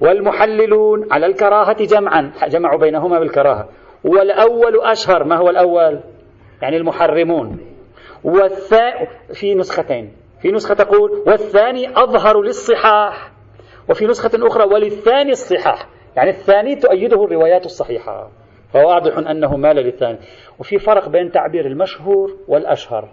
[0.00, 2.32] والمحللون على الكراهة جمعا.
[2.48, 3.68] جمعوا بينهما بالكراهة.
[4.04, 5.24] والأول أشهر.
[5.24, 6.00] ما هو الأول؟
[6.62, 7.58] يعني المحرمون.
[8.24, 9.08] والثاء
[9.40, 10.12] في نسختين.
[10.40, 13.32] في نسخة تقول والثاني أظهر للصحاح.
[13.90, 15.88] وفي نسخة أخرى وللثاني الصحاح.
[16.16, 18.30] يعني الثاني تؤيده الروايات الصحيحة.
[18.72, 20.18] فواضح أنه مال للثاني.
[20.58, 23.08] وفي فرق بين تعبير المشهور والأشهر.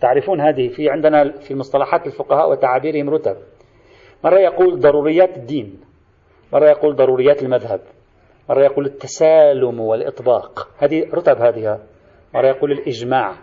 [0.00, 3.36] تعرفون هذه في عندنا في مصطلحات الفقهاء وتعابيرهم رتب.
[4.24, 5.80] مرة يقول ضروريات الدين.
[6.52, 7.80] مرة يقول ضروريات المذهب.
[8.48, 10.68] مرة يقول التسالم والإطباق.
[10.78, 11.80] هذه رتب هذه.
[12.34, 13.34] مرة يقول الإجماع.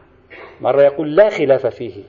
[0.61, 2.03] مرة يقول لا خلاف فيه.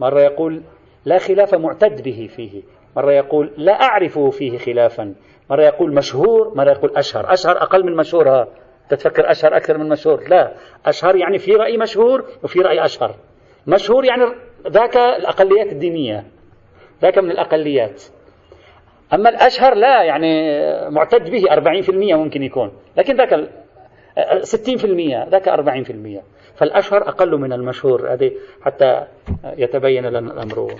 [0.00, 0.62] مرة يقول
[1.04, 2.62] لا خلاف معتد به فيه.
[2.96, 5.14] مرة يقول لا أعرف فيه خلافا.
[5.50, 7.32] مرة يقول مشهور مرة يقول أشهر.
[7.32, 8.48] أشهر أقل من مشهور ها.
[8.88, 10.52] تتفكر أشهر أكثر من مشهور؟ لا.
[10.86, 13.14] أشهر يعني في رأي مشهور وفي رأي أشهر.
[13.66, 14.22] مشهور يعني
[14.68, 16.24] ذاك الأقليات الدينية.
[17.02, 18.02] ذاك من الأقليات.
[19.14, 20.30] أما الأشهر لا يعني
[20.90, 22.72] معتد به 40% ممكن يكون.
[22.96, 23.48] لكن ذاك
[24.42, 26.22] 60% ذاك 40%
[26.58, 28.12] فالأشهر أقل من المشهور.
[28.12, 29.04] هذه حتى
[29.56, 30.74] يتبين لنا الأمر.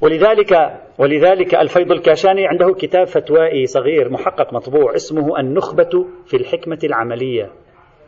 [0.00, 7.50] ولذلك ولذلك الفيض الكاشاني عنده كتاب فتوائي صغير محقق مطبوع اسمه النخبة في الحكمة العملية.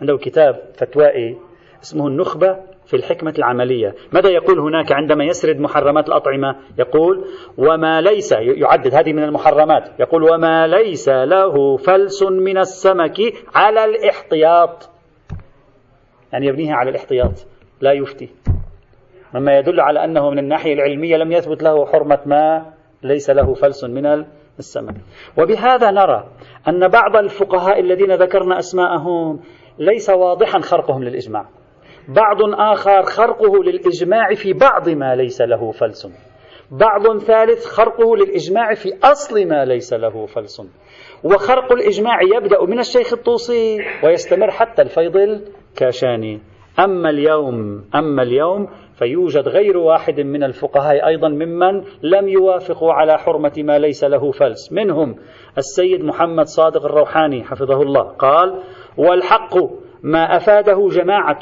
[0.01, 1.37] عنده كتاب فتوائي
[1.83, 3.95] اسمه النخبة في الحكمة العملية.
[4.13, 7.25] ماذا يقول هناك عندما يسرد محرمات الأطعمة؟ يقول
[7.59, 10.01] وما ليس يعدد هذه من المحرمات.
[10.01, 13.17] يقول وما ليس له فلس من السمك
[13.55, 14.94] على الاحتياط.
[16.35, 17.47] يعني يبنيها على الاحتياط
[17.81, 18.29] لا يفتي.
[19.35, 23.85] مما يدل على أنه من الناحية العلمية لم يثبت له حرمة ما ليس له فلس
[23.85, 24.25] من
[24.59, 24.95] السمك.
[25.39, 26.29] وبهذا نرى
[26.69, 29.41] أن بعض الفقهاء الذين ذكرنا أسماءهم
[29.79, 31.47] ليس واضحا خرقهم للإجماع.
[32.09, 36.09] بعض آخر خرقه للإجماع في بعض ما ليس له فلس.
[36.71, 40.63] بعض ثالث خرقه للإجماع في أصل ما ليس له فلس.
[41.25, 46.41] وخرق الإجماع يبدأ من الشيخ الطوسي ويستمر حتى الفيض الكاشاني.
[46.79, 53.53] أما اليوم أما اليوم فيوجد غير واحد من الفقهاء أيضا ممن لم يوافقوا على حرمة
[53.59, 54.73] ما ليس له فلس.
[54.73, 55.17] منهم
[55.59, 58.63] السيد محمد صادق الروحاني حفظه الله قال
[58.97, 59.57] والحق
[60.03, 61.41] ما أفاده جماعة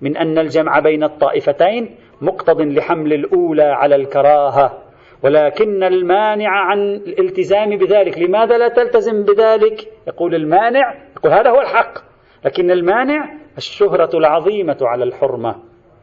[0.00, 4.87] من أن الجمع بين الطائفتين مقتض لحمل الأولى على الكراهة.
[5.22, 8.18] ولكن المانع عن الالتزام بذلك.
[8.18, 11.98] لماذا لا تلتزم بذلك؟ يقول المانع يقول هذا هو الحق
[12.44, 15.56] لكن المانع الشهرة العظيمة على الحرمة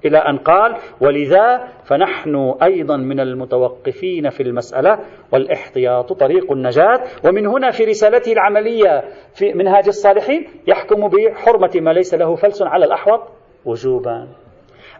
[0.05, 4.99] إلى أن قال ولذا فنحن أيضا من المتوقفين في المسألة
[5.33, 7.03] والاحتياط طريق النجاة.
[7.25, 12.85] ومن هنا في رسالته العملية في منهاج الصالحين يحكم بحرمة ما ليس له فلس على
[12.85, 13.21] الأحوط
[13.65, 14.27] وجوبا.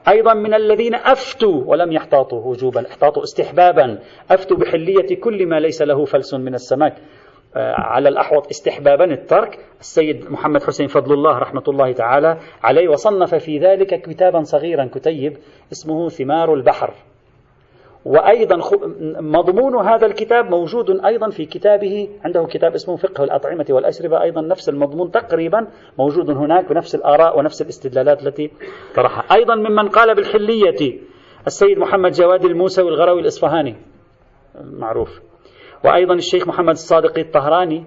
[0.07, 3.99] أيضا من الذين أفتوا ولم يحتاطوا وجوبا احتاطوا استحبابا.
[4.31, 6.93] أفتوا بحلية كل ما ليس له فلس من السمك
[7.55, 9.59] آه، على الأحوط استحبابا الترك.
[9.79, 15.37] السيد محمد حسين فضل الله رحمة الله تعالى عليه وصنف في ذلك كتابا صغيرا كتيب
[15.71, 16.93] اسمه ثمار البحر.
[18.05, 18.59] وأيضا
[19.19, 24.69] مضمون هذا الكتاب موجود أيضا في كتابه عنده كتاب اسمه فقه الأطعمة والأشربة أيضا نفس
[24.69, 25.67] المضمون تقريبا
[25.99, 28.51] موجود هناك بنفس الآراء ونفس الاستدلالات التي
[28.95, 29.35] طرحها.
[29.35, 30.99] أيضا ممن قال بالحلية
[31.47, 33.75] السيد محمد جواد الموسوي الغروي الإصفهاني
[34.63, 35.19] معروف.
[35.85, 37.83] وأيضا الشيخ محمد الصادقي الطهراني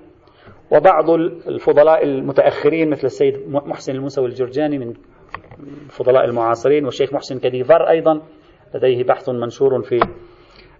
[0.70, 1.10] وبعض
[1.48, 4.94] الفضلاء المتأخرين مثل السيد محسن الموسوي الجرجاني من
[5.86, 8.22] الفضلاء المعاصرين والشيخ محسن كديفر أيضا.
[8.74, 10.00] لديه بحث منشور في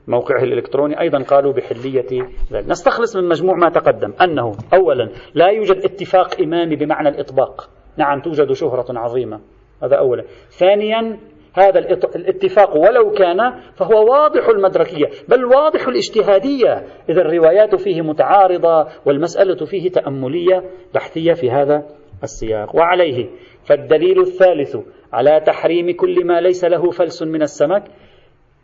[0.09, 1.01] موقعه الإلكتروني.
[1.01, 2.22] أيضا قالوا بحلية
[2.53, 2.68] ذلك.
[2.68, 4.12] نستخلص من مجموع ما تقدم.
[4.22, 7.68] أنه أولا لا يوجد اتفاق إمامي بمعنى الإطباق.
[7.96, 9.40] نعم توجد شهرة عظيمة.
[9.83, 10.24] هذا أولا.
[10.48, 11.18] ثانيا
[11.55, 11.79] هذا
[12.16, 16.85] الاتفاق ولو كان فهو واضح المدركية بل واضح الاجتهادية.
[17.09, 22.76] إذا الروايات فيه متعارضة والمسألة فيه تأملية بحثية في هذا السياق.
[22.76, 23.26] وعليه
[23.64, 24.76] فالدليل الثالث
[25.12, 27.85] على تحريم كل ما ليس له فلس من السمك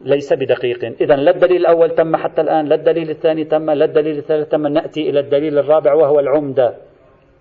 [0.01, 0.85] ليس بدقيق.
[0.85, 4.67] إذا لا الدليل الأول تم حتى الآن لا الدليل الثاني تم لا الدليل الثالث تم.
[4.67, 6.77] نأتي إلى الدليل الرابع وهو العمدة.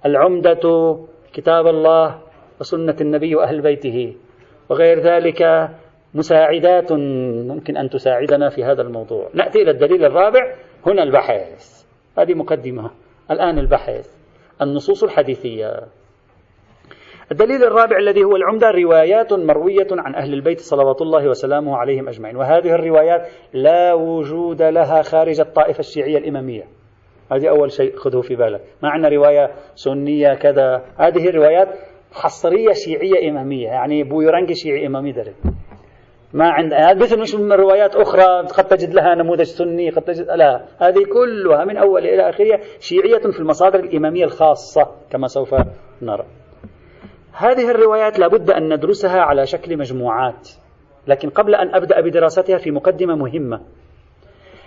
[0.05, 0.97] العمدة
[1.33, 2.19] كتاب الله
[2.59, 4.15] وسنة النبي وأهل بيته.
[4.69, 5.69] وغير ذلك
[6.13, 6.91] مساعدات
[7.51, 9.29] ممكن أن تساعدنا في هذا الموضوع.
[9.33, 10.55] نأتي إلى الدليل الرابع
[10.87, 11.85] هنا البحث.
[12.17, 12.91] هذه مقدمة.
[13.31, 14.15] الآن البحث.
[14.61, 15.79] النصوص الحديثية.
[17.31, 22.35] الدليل الرابع الذي هو العمدة روايات مروية عن أهل البيت صلوات الله وسلامه عليهم أجمعين.
[22.35, 26.63] وهذه الروايات لا وجود لها خارج الطائفة الشيعية الإمامية.
[27.31, 28.61] هذه أول شيء خذه في بالك.
[28.81, 30.81] ما عندنا رواية سنية كذا.
[30.97, 31.67] هذه الروايات
[32.13, 35.33] حصرية شيعية إمامية يعني بويرانج شيعي إمامي دري
[36.33, 40.65] ما عند مثل مش من روايات أخرى قد تجد لها نموذج سني قد تجد لا
[40.79, 45.55] هذه كلها من أول إلى آخرها شيعية في المصادر الإمامية الخاصة كما سوف
[46.01, 46.25] نرى.
[47.35, 50.49] هذه الروايات لابد أن ندرسها على شكل مجموعات.
[51.07, 53.61] لكن قبل أن أبدأ بدراستها في مقدمة مهمة.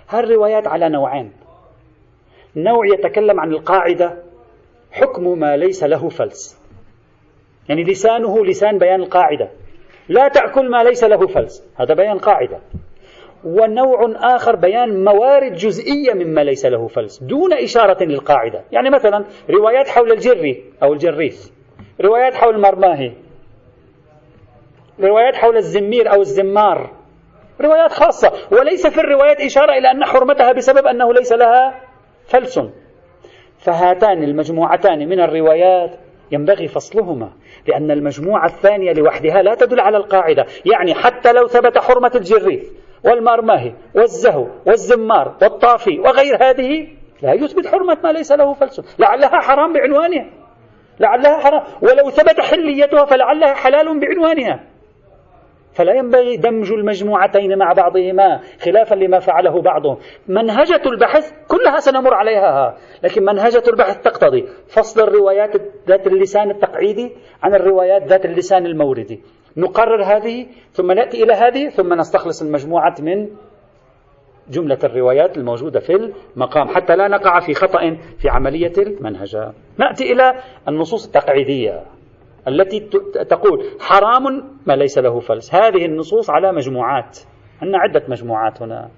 [0.09, 1.33] هالروايات على نوعين.
[2.57, 4.23] نوع يتكلم عن القاعدة
[4.93, 6.59] حكم ما ليس له فلس.
[7.69, 9.49] يعني لسانه لسان بيان القاعدة.
[10.09, 11.65] لا تأكل ما ليس له فلس.
[11.77, 12.59] هذا بيان قاعدة.
[13.45, 17.23] ونوع آخر بيان موارد جزئية مما ليس له فلس.
[17.23, 18.65] دون إشارة للقاعدة.
[18.73, 21.56] يعني مثلا روايات حول الجري أو الجريث
[22.01, 23.13] روايات حول المرماهي.
[25.01, 26.91] روايات حول الزمير أو الزمار.
[27.61, 28.33] روايات خاصة.
[28.51, 31.81] وليس في الروايات إشارة إلى أن حرمتها بسبب أنه ليس لها
[32.29, 32.61] فلس.
[33.59, 35.91] فهاتان المجموعتان من الروايات
[36.33, 37.31] ينبغي فصلهما
[37.67, 40.47] لأن المجموعة الثانية لوحدها لا تدل على القاعدة.
[40.65, 42.71] يعني حتى لو ثبت حرمة الجريث
[43.05, 46.89] والمرماه والزهو والزمار والطافي وغير هذه
[47.23, 48.81] لا يثبت حرمة ما ليس له فلس.
[48.99, 50.27] لعلها حرام بعنوانها.
[51.01, 51.63] لعلها حرام.
[51.83, 54.61] ولو ثبت حليتها فلعلها حلال بعنوانها.
[55.73, 59.97] فلا ينبغي دمج المجموعتين مع بعضهما خلافا لما فعله بعضهم.
[60.29, 62.77] منهجة البحث كلها سنمر عليها.
[63.03, 65.51] لكن منهجة البحث تقتضي فصل الروايات
[65.89, 69.21] ذات اللسان التقعيدي عن الروايات ذات اللسان الموردي
[69.57, 73.29] نقرر هذه ثم نأتي إلى هذه ثم نستخلص المجموعة من
[74.51, 80.35] جملة الروايات الموجودة في المقام حتى لا نقع في خطأ في عملية المنهجة نأتي إلى
[80.69, 81.83] النصوص التقعيدية
[82.49, 82.81] التي
[83.31, 84.25] تقول حرام
[84.67, 85.55] ما ليس له فلس.
[85.55, 87.19] هذه النصوص على مجموعات.
[87.63, 88.91] عندنا عدة مجموعات هنا.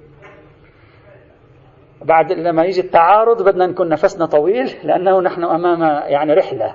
[2.04, 6.74] بعد لما يجي التعارض بدنا نكون نفسنا طويل لأنه نحن أمام يعني رحلة.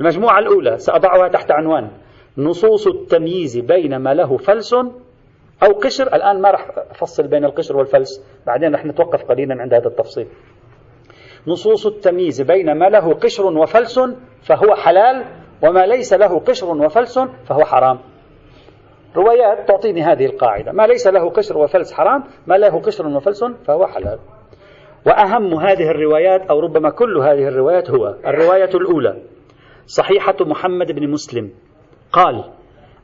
[0.00, 1.90] المجموعة الأولى سأضعها تحت عنوان
[2.38, 4.74] نصوص التمييز بين ما له فلس
[5.62, 6.14] أو قشر.
[6.14, 8.24] الآن ما راح أفصل بين القشر والفلس.
[8.46, 10.26] بعدين رح نتوقف قليلا عند هذا التفصيل.
[11.46, 14.00] نصوص التمييز بين ما له قشر وفلس
[14.42, 15.24] فهو حلال
[15.62, 17.98] وما ليس له قشر وفلس فهو حرام.
[19.16, 20.72] روايات تعطيني هذه القاعدة.
[20.72, 24.18] ما ليس له قشر وفلس حرام ما له قشر وفلس فهو حلال.
[25.06, 29.16] وأهم هذه الروايات أو ربما كل هذه الروايات هو الرواية الأولى.
[29.86, 31.50] صحيحة محمد بن مسلم
[32.12, 32.44] قال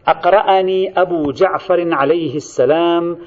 [0.09, 3.19] أقرأني أبو جعفر عليه السلام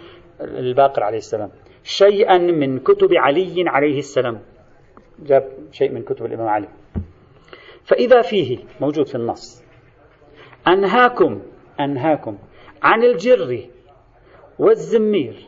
[0.41, 1.49] الباقر عليه السلام
[1.83, 4.41] شيئا من كتب علي عليه السلام.
[5.19, 6.67] جاب شيء من كتب الإمام علي.
[7.83, 9.63] فإذا فيه موجود في النص.
[10.67, 11.41] أنهاكم
[11.79, 12.37] أنهاكم
[12.83, 13.59] عن الجر
[14.59, 15.47] والزمير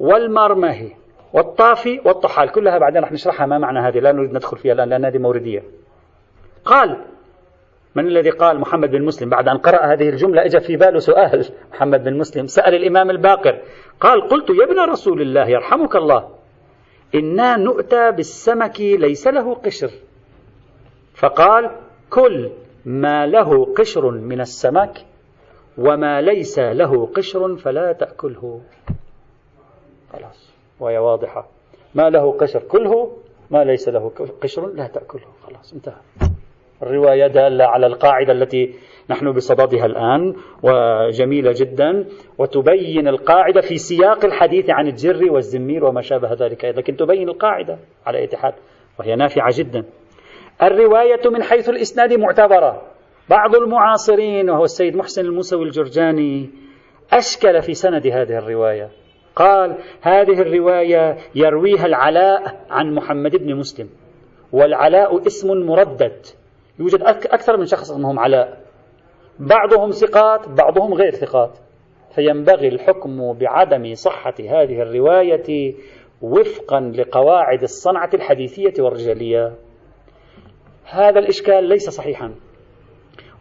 [0.00, 0.90] والمرمه
[1.32, 2.52] والطافي والطحال.
[2.52, 3.98] كلها بعدين رح نشرحها ما معنى هذه.
[3.98, 5.62] لا نريد ندخل فيها الآن لأن هذه موردية.
[6.64, 7.04] قال
[7.94, 11.48] من الذي قال محمد بن مسلم بعد أن قرأ هذه الجملة إجا في باله سؤال؟
[11.72, 13.58] محمد بن مسلم سأل الإمام الباقر
[14.00, 16.28] قال قلت يا ابن رسول الله يرحمك الله
[17.14, 19.90] إنا نؤتى بالسمك ليس له قشر.
[21.14, 21.70] فقال
[22.10, 22.50] كل
[22.84, 25.06] ما له قشر من السمك
[25.78, 28.60] وما ليس له قشر فلا تأكله.
[30.12, 30.50] خلاص
[30.80, 31.48] وهي واضحة.
[31.94, 33.16] ما له قشر كله
[33.50, 35.26] ما ليس له قشر لا تأكله.
[35.46, 36.30] خلاص انتهى.
[36.82, 38.74] الرواية دالة على القاعدة التي
[39.10, 42.06] نحن بصددها الآن وجميلة جدا.
[42.38, 48.24] وتبين القاعدة في سياق الحديث عن الجر والزمير وما شابه ذلك لكن تبين القاعدة على
[48.24, 48.54] اتحاد
[48.98, 49.84] وهي نافعة جدا.
[50.62, 52.82] الرواية من حيث الإسناد معتبرة.
[53.30, 56.50] بعض المعاصرين وهو السيد محسن الموسوي الجرجاني
[57.12, 58.88] أشكل في سند هذه الرواية.
[59.36, 63.88] قال هذه الرواية يرويها العلاء عن محمد بن مسلم
[64.52, 66.26] والعلاء اسم مردد
[66.80, 68.70] يوجد أكثر من شخص اسمهم علاء
[69.40, 71.58] بعضهم ثقات بعضهم غير ثقات.
[72.14, 75.74] فينبغي الحكم بعدم صحة هذه الرواية
[76.22, 79.52] وفقا لقواعد الصنعة الحديثية والرجالية.
[80.84, 82.34] هذا الإشكال ليس صحيحا.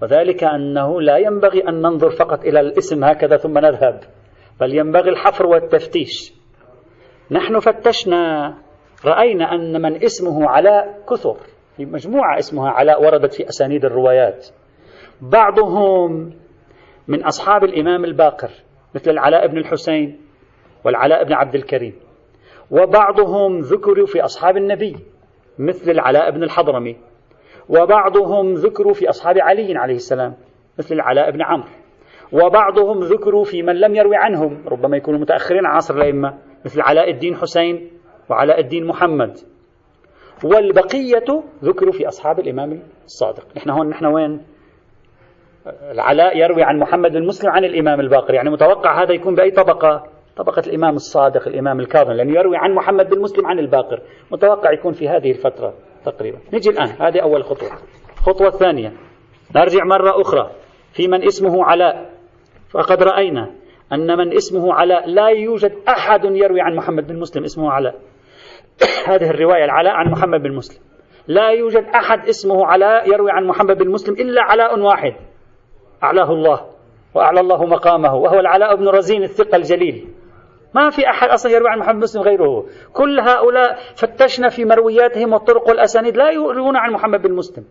[0.01, 3.99] وذلك أنه لا ينبغي أن ننظر فقط إلى الاسم هكذا ثم نذهب
[4.59, 6.33] بل ينبغي الحفر والتفتيش.
[7.31, 8.53] نحن فتشنا
[9.05, 11.37] رأينا أن من اسمه علاء كثر.
[11.79, 14.47] في مجموعة اسمها علاء وردت في أسانيد الروايات.
[15.21, 16.33] بعضهم
[17.07, 18.49] من أصحاب الإمام الباقر
[18.95, 20.21] مثل العلاء بن الحسين
[20.85, 21.93] والعلاء بن عبد الكريم.
[22.71, 24.95] وبعضهم ذكروا في أصحاب النبي
[25.59, 26.97] مثل العلاء بن الحضرمي.
[27.69, 30.33] وبعضهم ذكروا في أصحاب علي عليه السلام
[30.79, 31.69] مثل العلاء بن عمرو.
[32.31, 37.35] وبعضهم ذكروا في من لم يروي عنهم ربما يكونوا متأخرين عصر الأئمة مثل علاء الدين
[37.35, 37.91] حسين
[38.29, 39.37] وعلاء الدين محمد.
[40.43, 43.43] والبقية ذكروا في أصحاب الإمام الصادق.
[43.57, 44.41] نحن هون نحن وين؟
[45.91, 48.33] العلاء يروي عن محمد بن مسلم عن الإمام الباقر.
[48.33, 50.03] يعني متوقع هذا يكون بأي طبقة؟
[50.37, 54.01] طبقة الإمام الصادق الإمام الكاظم لأنه يروي عن محمد بن مسلم عن الباقر.
[54.31, 55.73] متوقع يكون في هذه الفترة
[56.05, 56.37] تقريبا.
[56.53, 56.87] نجي الآن.
[56.87, 57.69] هذه أول خطوة.
[58.17, 58.93] الخطوة الثانية.
[59.55, 60.51] نرجع مرة أخرى.
[60.93, 62.09] في من اسمه علاء.
[62.69, 63.51] فقد رأينا
[63.93, 67.95] أن من اسمه علاء لا يوجد أحد يروي عن محمد بن مسلم اسمه علاء.
[69.07, 70.83] هذه الرواية العلاء عن محمد بن مسلم.
[71.27, 75.13] لا يوجد أحد اسمه علاء يروي عن محمد بن مسلم إلا علاء واحد.
[76.03, 76.65] أعلاه الله
[77.13, 80.07] وأعلى الله مقامه وهو العلاء بن رزين الثقة الجليل.
[80.73, 82.65] ما في أحد أصلا يروي عن محمد بن مسلم غيره.
[82.93, 87.65] كل هؤلاء فتشنا في مروياتهم والطرق والأسانيد لا يروون عن محمد بن مسلم.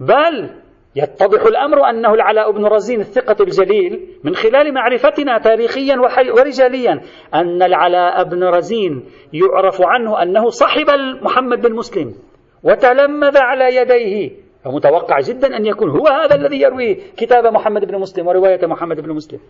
[0.00, 0.50] بل
[0.96, 5.96] يتضح الأمر أنه العلاء بن رزين الثقة الجليل من خلال معرفتنا تاريخيا
[6.38, 7.00] ورجاليا
[7.34, 10.86] أن العلاء بن رزين يعرف عنه أنه صحب
[11.22, 12.14] محمد بن مسلم
[12.62, 14.30] وتلمذ على يديه.
[14.64, 19.12] فمتوقع جدا أن يكون هو هذا الذي يروي كتاب محمد بن مسلم ورواية محمد بن
[19.12, 19.40] مسلم.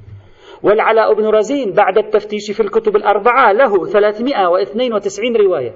[0.63, 5.75] والعلاء بن رزين بعد التفتيش في الكتب الأربعة له 392 رواية.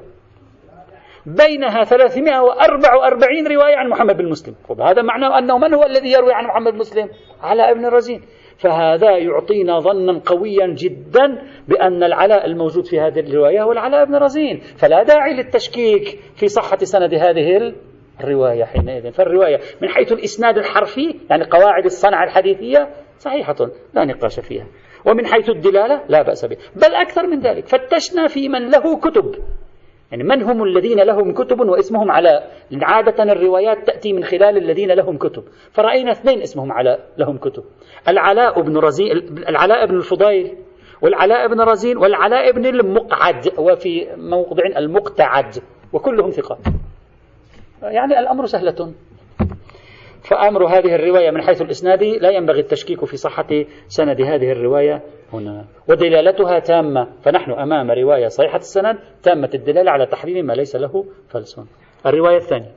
[1.27, 4.55] بينها 344 رواية عن محمد بن مسلم.
[4.81, 7.09] هذا معناه أنه من هو الذي يروي عن محمد بن مسلم؟
[7.43, 8.23] علاء بن رزين
[8.59, 14.59] فهذا يعطينا ظنا قويا جدا بأن العلاء الموجود في هذه الرواية هو العلاء بن رزين
[14.59, 17.73] فلا داعي للتشكيك في صحة سند هذه
[18.21, 19.11] الرواية حينئذ.
[19.11, 22.89] فالرواية من حيث الإسناد الحرفي يعني قواعد الصنعة الحديثية
[23.19, 23.57] صحيحة
[23.95, 24.67] لا نقاش فيها.
[25.07, 26.57] ومن حيث الدلالة لا بأس به.
[26.77, 29.35] بل أكثر من ذلك فتشنا في من له كتب.
[30.11, 32.51] يعني من هم الذين لهم كتب واسمهم علاء
[32.83, 35.43] عادة الروايات تأتي من خلال الذين لهم كتب.
[35.73, 37.65] فرأينا اثنين اسمهم علاء لهم كتب.
[38.09, 39.13] العلاء بن رزين
[39.49, 40.57] العلاء بن الفضيل
[41.03, 45.55] والعلاء بن رزين والعلاء بن المقعد وفي موضع المقتعد
[45.93, 46.59] وكلهم ثقات.
[47.83, 48.93] يعني الأمر سهلة
[50.23, 55.03] فأمر هذه الرواية من حيث الإسناد لا ينبغي التشكيك في صحة سند هذه الرواية
[55.33, 55.65] هنا.
[55.89, 61.61] ودلالتها تامة فنحن أمام رواية صحيحة السند تامة الدلالة على تحريم ما ليس له فلس.
[62.07, 62.73] الرواية الثانية.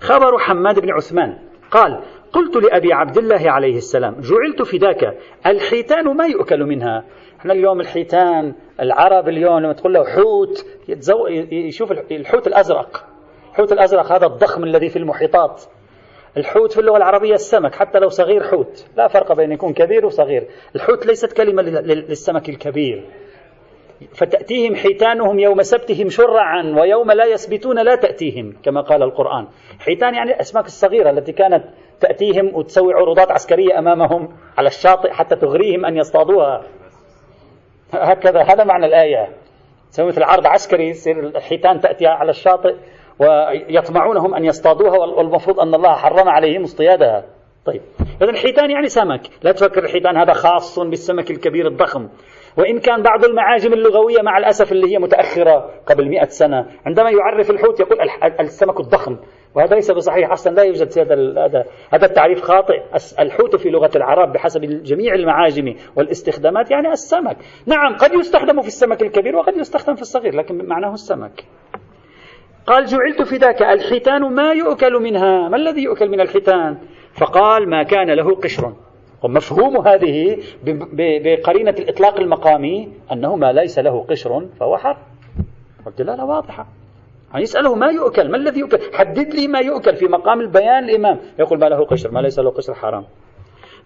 [0.00, 1.38] خبر حماد بن عثمان
[1.70, 2.00] قال
[2.32, 7.04] قلت لأبي عبد الله عليه السلام جعلت فداك الحيتان ما يؤكل منها؟
[7.40, 10.66] إحنا اليوم الحيتان العرب اليوم لما تقول له حوت
[11.52, 13.04] يشوف الحوت الأزرق.
[13.50, 15.62] الحوت الأزرق هذا الضخم الذي في المحيطات.
[16.38, 18.86] الحوت في اللغة العربية السمك حتى لو صغير حوت.
[18.96, 20.48] لا فرق بين يكون كبير وصغير.
[20.76, 23.04] الحوت ليست كلمة للسمك الكبير.
[24.14, 29.46] فتأتيهم حيتانهم يوم سبتهم شرعا ويوم لا يسبتون لا تأتيهم كما قال القرآن.
[29.80, 31.64] حيتان يعني الأسماك الصغيرة التي كانت
[32.00, 34.28] تأتيهم وتسوي عروضات عسكرية أمامهم
[34.58, 36.62] على الشاطئ حتى تغريهم أن يصطادوها.
[37.92, 39.28] هكذا هذا معنى الآية.
[39.90, 42.74] تسوي مثل عرض عسكري يصير الحيتان تأتي على الشاطئ
[43.18, 47.24] ويطمعونهم أن يصطادوها والمفروض أن الله حرم عليهم اصطيادها.
[47.64, 47.80] طيب
[48.22, 49.20] إذا الحيتان يعني سمك.
[49.42, 52.08] لا تفكر الحيتان هذا خاص بالسمك الكبير الضخم.
[52.58, 57.50] وإن كان بعض المعاجم اللغوية مع الأسف اللي هي متأخرة قبل مئة سنة عندما يعرف
[57.50, 57.98] الحوت يقول
[58.40, 59.16] السمك الضخم.
[59.54, 62.80] وهذا ليس بصحيح أصلا لا يوجد هذا هذا التعريف خاطئ.
[63.18, 67.36] الحوت في لغة العرب بحسب جميع المعاجم والاستخدامات يعني السمك.
[67.66, 71.44] نعم قد يستخدم في السمك الكبير وقد يستخدم في الصغير لكن معناه السمك.
[72.68, 75.48] قال جعلت فداك الحيتان ما يؤكل منها.
[75.48, 76.78] ما الذي يؤكل من الحيتان؟
[77.12, 78.72] فقال ما كان له قشر.
[79.22, 80.38] ومفهوم هذه
[81.24, 84.96] بقرينة الإطلاق المقامي أنه ما ليس له قشر فهو حر.
[85.86, 86.66] والدلالة واضحة.
[87.30, 91.18] يعني يسأله ما يؤكل؟ ما الذي يؤكل؟ حدد لي ما يؤكل في مقام البيان الإمام.
[91.38, 92.10] يقول ما له قشر.
[92.10, 93.04] ما ليس له قشر حرام.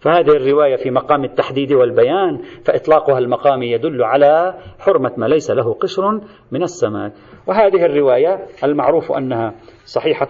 [0.02, 6.20] فهذه الرواية في مقام التحديد والبيان فإطلاقها المقامي يدل على حرمة ما ليس له قشر
[6.52, 7.12] من السماء.
[7.46, 10.28] وهذه الرواية المعروف أنها صحيحة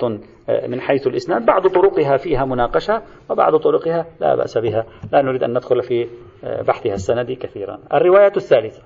[0.49, 4.87] آه، من حيث الإسناد بعض طرقها فيها مناقشة وبعض طرقها لا بأس بها.
[5.13, 6.09] لا نريد أن ندخل في
[6.45, 7.79] آه، بحثها السندي كثيرا.
[7.95, 8.83] الرواية الثالثة.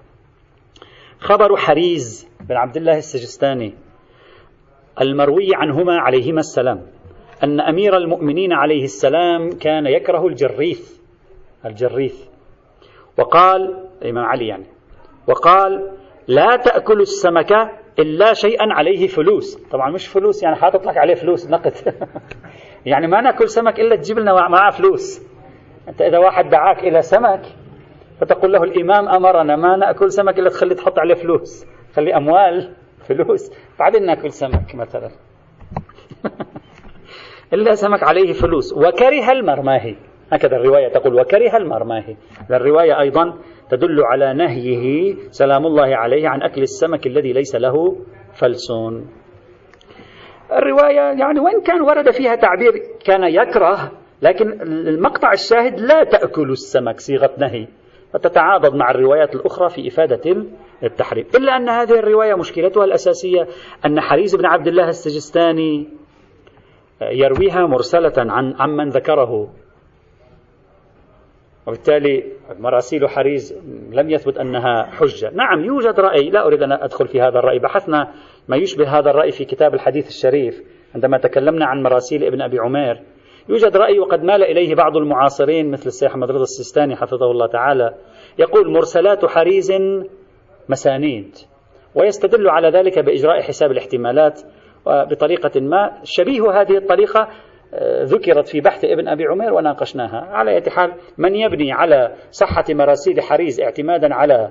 [1.18, 3.74] خبر حريز بن عبد الله السجستاني
[5.00, 6.95] المروي عنهما عليهما السلام.
[7.44, 11.00] أن أمير المؤمنين عليه السلام كان يكره الجريث
[11.64, 12.24] الجريث
[13.18, 14.66] وقال الإمام علي يعني.
[15.28, 15.90] وقال
[16.28, 17.52] لا تأكل السمك
[17.98, 19.56] إلا شيئا عليه فلوس.
[19.70, 21.72] طبعا مش فلوس يعني حاطط لك عليه فلوس نقد.
[22.86, 25.22] يعني ما نأكل سمك إلا تجيب لنا معاه فلوس.
[25.88, 27.42] أنت إذا واحد دعاك إلى سمك
[28.20, 31.66] فتقول له الإمام أمرنا ما نأكل سمك إلا تخلي تحط عليه فلوس.
[31.94, 32.72] خلي أموال
[33.08, 33.52] فلوس.
[33.78, 35.10] بعدين نأكل سمك مثلا.
[37.52, 38.72] إلا سمك عليه فلوس.
[38.72, 39.96] وكره المرماهي
[40.32, 42.16] هكذا الرواية تقول وكره المرماهي
[42.50, 43.34] الرواية أيضا
[43.70, 47.96] تدل على نهيه سلام الله عليه عن أكل السمك الذي ليس له
[48.34, 49.06] فلسون.
[50.52, 52.72] الرواية يعني وإن كان ورد فيها تعبير
[53.04, 53.92] كان يكره
[54.22, 57.66] لكن المقطع الشاهد لا تأكل السمك صيغة نهي.
[58.12, 60.46] فتتعاضد مع الروايات الأخرى في إفادة
[60.82, 61.24] التحريم.
[61.36, 63.46] إلا أن هذه الرواية مشكلتها الأساسية
[63.86, 65.88] أن حريز بن عبد الله السجستاني
[67.00, 69.50] يرويها مرسلة عن عمن ذكره.
[71.66, 72.24] وبالتالي
[72.58, 73.54] مراسيل حريز
[73.90, 75.30] لم يثبت أنها حجة.
[75.34, 76.30] نعم يوجد رأي.
[76.30, 77.58] لا أريد أن أدخل في هذا الرأي.
[77.58, 78.12] بحثنا
[78.48, 80.62] ما يشبه هذا الرأي في كتاب الحديث الشريف
[80.94, 83.02] عندما تكلمنا عن مراسيل ابن أبي عمير.
[83.48, 87.94] يوجد رأي وقد مال إليه بعض المعاصرين مثل الشيخ أحمد رضا السيستاني حفظه الله تعالى.
[88.38, 89.72] يقول مرسلات حريز
[90.68, 91.34] مسانيد
[91.94, 94.40] ويستدل على ذلك بإجراء حساب الاحتمالات
[94.86, 97.28] بطريقة ما شبيه هذه الطريقة
[98.02, 100.20] ذكرت في بحث ابن أبي عمير وناقشناها.
[100.20, 104.50] على أي حال من يبني على صحة مراسيل حريز اعتمادا على آه،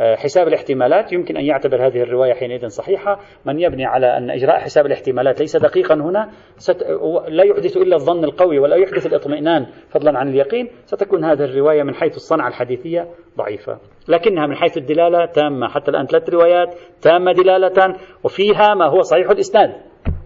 [0.00, 3.20] حساب الاحتمالات يمكن أن يعتبر هذه الرواية حينئذ صحيحة.
[3.44, 6.82] من يبني على أن إجراء حساب الاحتمالات ليس دقيقا هنا ست...
[7.28, 10.68] لا يحدث إلا الظن القوي ولا يحدث الاطمئنان فضلا عن اليقين.
[10.84, 13.78] ستكون هذه الرواية من حيث الصنعة الحديثية ضعيفة.
[14.08, 15.68] لكنها من حيث الدلالة تامة.
[15.68, 19.70] حتى الآن ثلاث روايات تامة دلالة وفيها ما هو صحيح الإسناد.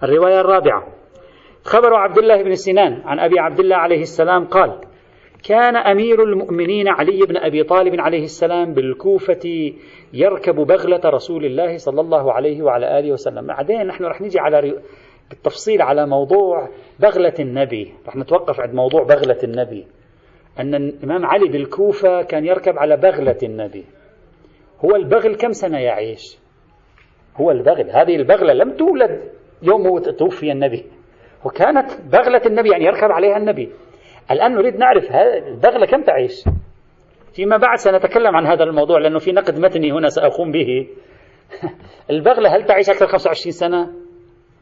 [0.03, 0.87] الرواية الرابعة
[1.65, 4.81] خبر عبد الله بن سنان عن أبي عبد الله عليه السلام قال
[5.43, 9.73] كان أمير المؤمنين علي بن أبي طالب عليه السلام بالكوفة
[10.13, 13.47] يركب بغلة رسول الله صلى الله عليه وعلى آله وسلم.
[13.47, 14.83] بعدين نحن رح نجي على
[15.31, 16.69] بالتفصيل على موضوع
[17.01, 17.93] بغلة النبي.
[18.07, 19.87] رح نتوقف عند موضوع بغلة النبي.
[20.59, 23.85] أن الإمام علي بالكوفة كان يركب على بغلة النبي.
[24.85, 26.39] هو البغل كم سنة يعيش
[27.37, 27.91] هو البغل.
[27.91, 29.21] هذه البغلة لم تولد
[29.63, 30.85] يوم توفي النبي.
[31.45, 33.69] وكانت بغلة النبي يعني يركب عليها النبي.
[34.31, 35.05] الآن نريد نعرف
[35.47, 36.45] البغلة كم تعيش؟
[37.33, 40.87] فيما بعد سنتكلم عن هذا الموضوع لأنه في نقد متني هنا سأقوم به.
[42.11, 43.91] البغلة هل تعيش أكثر 25 سنة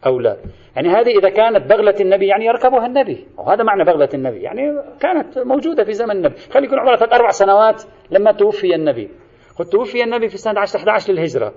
[0.07, 0.37] أو لا؟
[0.77, 3.27] يعني هذه إذا كانت بغلة النبي يعني يركبها النبي.
[3.39, 4.43] وهذا معنى بغلة النبي.
[4.43, 4.63] يعني
[5.01, 6.35] كانت موجودة في زمن النبي.
[6.37, 9.11] خلي يكون عمرها ثلاث أربع سنوات لما توفي النبي.
[9.59, 11.55] قد توفي النبي في سنة 10 11 للهجرة.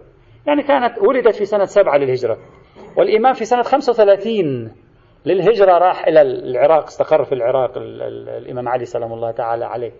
[0.48, 2.38] يعني كانت ولدت في سنة سبعة للهجرة.
[2.98, 4.72] والإمام في سنة 35
[5.26, 9.92] للهجرة راح إلى العراق استقر في العراق الإمام علي سلام الله تعالى عليه.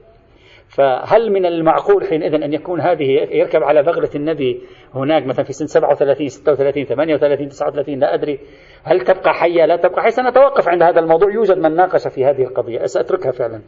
[0.68, 4.62] فهل من المعقول حينئذ أن يكون هذه يركب على بغلة النبي
[4.96, 8.40] هناك مثلا في سن 37 36 38 39 لا أدري.
[8.84, 10.10] هل تبقى حية؟ لا تبقى حية.
[10.10, 11.32] سنتوقف عند هذا الموضوع.
[11.32, 12.86] يوجد من ناقش في هذه القضية.
[12.86, 13.62] سأتركها فعلا.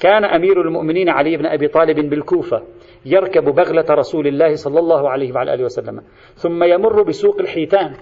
[0.00, 2.62] كان أمير المؤمنين علي بن أبي طالب بالكوفة
[3.06, 6.02] يركب بغلة رسول الله صلى الله عليه وعلى آله وسلم
[6.34, 7.92] ثم يمر بسوق الحيتان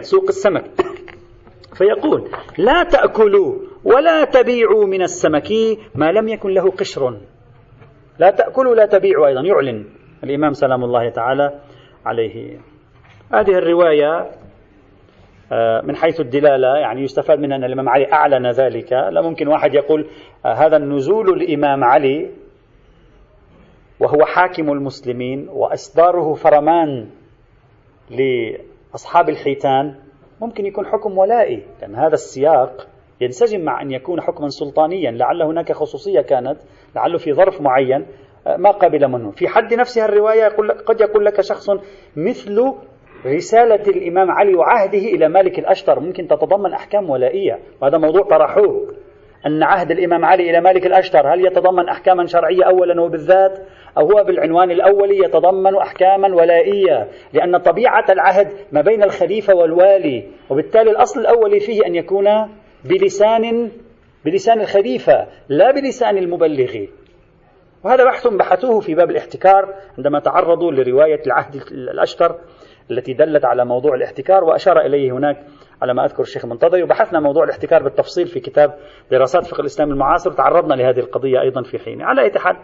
[0.00, 0.64] سوق السمك.
[1.78, 3.54] فيقول لا تأكلوا
[3.84, 5.48] ولا تبيعوا من السمك
[5.94, 7.20] ما لم يكن له قشر.
[8.18, 9.40] لا تأكلوا لا تبيعوا أيضا.
[9.40, 9.84] يعلن
[10.24, 11.60] الإمام سلام الله تعالى
[12.06, 12.58] عليه.
[13.32, 14.30] هذه الرواية
[15.52, 18.92] آه، من حيث الدلالة يعني يستفاد منها أن الإمام علي أعلن ذلك.
[18.92, 20.06] لا ممكن واحد يقول
[20.46, 22.30] آه، هذا النزول الإمام علي
[24.00, 27.10] وهو حاكم المسلمين وإصداره فرمان
[28.10, 30.07] لأصحاب الحيتان.
[30.40, 32.86] ممكن يكون حكم ولائي لأن هذا السياق
[33.20, 36.56] ينسجم مع أن يكون حكما سلطانيا لعل هناك خصوصية كانت
[36.96, 38.06] لعله في ظرف معين
[38.58, 39.30] ما قبل منه.
[39.30, 41.70] في حد نفسها الرواية يقول قد يقول لك شخص
[42.16, 42.74] مثل
[43.26, 46.00] رسالة الإمام علي وعهده إلى مالك الأشتر.
[46.00, 48.94] ممكن تتضمن أحكام ولائية وهذا موضوع طرحوه.
[49.46, 53.58] أن عهد الإمام علي إلى مالك الأشتر هل يتضمن أحكاما شرعية أولا وبالذات؟
[53.98, 60.90] أو هو بالعنوان الأولي يتضمن أحكاما ولائية لأن طبيعة العهد ما بين الخليفة والوالي وبالتالي
[60.90, 62.26] الأصل الأولي فيه أن يكون
[62.84, 63.70] بلسان
[64.24, 66.74] بلسان الخليفة لا بلسان المبلغ.
[67.84, 72.38] وهذا بحث بحثوه في باب الاحتكار عندما تعرضوا لرواية العهد الأشتر
[72.90, 75.36] التي دلت على موضوع الاحتكار وأشار إليه هناك
[75.82, 78.74] على ما أذكر الشيخ المنتظري وبحثنا موضوع الاحتكار بالتفصيل في كتاب
[79.10, 82.56] دراسات فقه الإسلام المعاصر تعرضنا لهذه القضية أيضا في حين على أي حال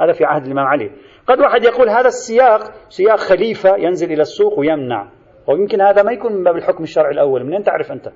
[0.00, 0.90] هذا في عهد الإمام علي.
[1.26, 5.08] قد واحد يقول هذا السياق سياق خليفة ينزل إلى السوق ويمنع.
[5.46, 8.08] ويمكن هذا ما يكون من باب الحكم الشرعي الأول منين تعرف أنت؟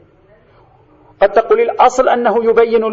[1.22, 2.85] قد تقول الأصل أنه يبين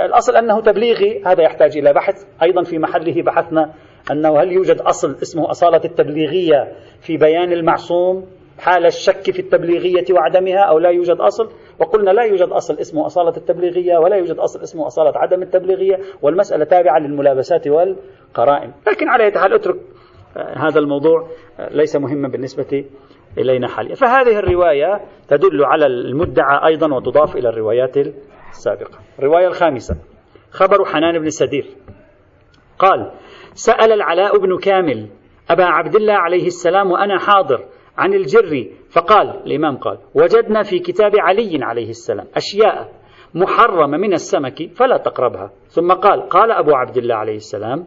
[0.00, 2.24] الأصل أنه تبليغي هذا يحتاج إلى بحث.
[2.42, 3.72] أيضا في محله بحثنا
[4.10, 8.26] أنه هل يوجد أصل اسمه أصالة التبليغية في بيان المعصوم
[8.58, 13.36] حال الشك في التبليغية وعدمها أو لا يوجد أصل؟ وقلنا لا يوجد أصل اسمه أصالة
[13.36, 18.72] التبليغية ولا يوجد أصل اسمه أصالة عدم التبليغية والمسألة تابعة للملابسات والقرائن.
[18.86, 19.76] لكن على حال اترك
[20.36, 21.28] هذا الموضوع
[21.70, 22.84] ليس مهما بالنسبة
[23.38, 23.94] إلينا حاليا.
[23.94, 27.96] فهذه الرواية تدل على المدعى أيضا وتضاف إلى الروايات
[28.50, 28.98] السابقة.
[29.18, 29.96] الرواية الخامسة
[30.50, 31.66] خبر حنان بن سدير.
[32.78, 33.12] قال
[33.54, 35.08] سأل العلاء بن كامل
[35.50, 37.64] أبا عبد الله عليه السلام وأنا حاضر
[37.98, 38.66] عن الجر.
[38.90, 42.92] فقال الإمام قال وجدنا في كتاب علي عليه السلام أشياء
[43.34, 45.50] محرمة من السمك فلا تقربها.
[45.68, 47.84] ثم قال قال أبو عبد الله عليه السلام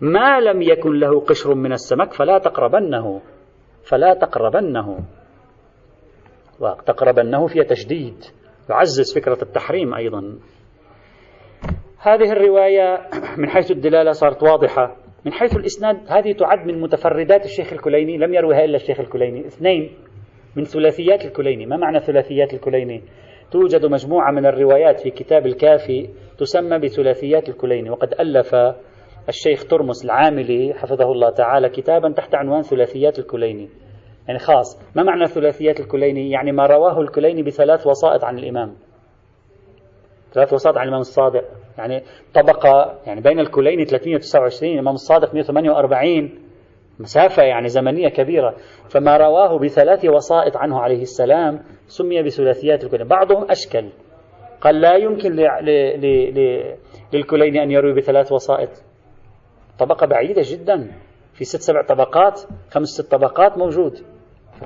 [0.00, 3.20] ما لم يكن له قشر من السمك فلا تقربنه
[3.90, 4.98] فلا تقربنه.
[6.60, 8.24] وتقربنه فيها تشديد
[8.70, 10.38] يعزز فكرة التحريم أيضا.
[11.98, 13.08] هذه الرواية
[13.38, 14.96] من حيث الدلالة صارت واضحة.
[15.24, 19.46] من حيث الإسناد هذه تعد من متفردات الشيخ الكليني لم يروها إلا الشيخ الكليني.
[19.46, 19.90] اثنين
[20.56, 21.66] من ثلاثيات الكليني.
[21.66, 23.02] ما معنى ثلاثيات الكليني؟
[23.50, 26.08] توجد مجموعة من الروايات في كتاب الكافي
[26.38, 27.90] تسمى بثلاثيات الكليني.
[27.90, 28.54] وقد ألف
[29.28, 33.68] الشيخ ترمس العاملي حفظه الله تعالى كتابا تحت عنوان ثلاثيات الكليني.
[34.28, 34.96] يعني خاص.
[34.96, 38.74] ما معنى ثلاثيات الكليني؟ يعني ما رواه الكليني بثلاث وسائط عن الإمام.
[40.32, 41.44] ثلاث وسائط عن الإمام الصادق.
[41.78, 42.02] يعني
[42.34, 46.30] طبقة يعني بين الكلين 329 الإمام الصادق 148
[46.98, 48.54] مسافة يعني زمنية كبيرة.
[48.88, 53.08] فما رواه بثلاث وسائط عنه عليه السلام سمي بثلاثيات الكلين.
[53.08, 53.88] بعضهم أشكل.
[54.60, 55.32] قال لا يمكن
[57.12, 58.70] للكلين أن يروي بثلاث وسائط.
[59.78, 60.90] طبقة بعيدة جدا.
[61.34, 64.13] في ست سبع طبقات خمس ست طبقات موجود.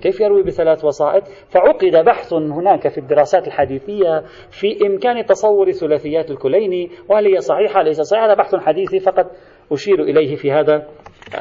[0.01, 6.91] كيف يروي بثلاث وسائط؟ فعقد بحث هناك في الدراسات الحديثية في إمكان تصور ثلاثيات الكليني
[7.09, 9.27] وهل هي صحيحة ليس صحيحة؟ هذا بحث حديثي فقط
[9.73, 10.87] أشير إليه في هذا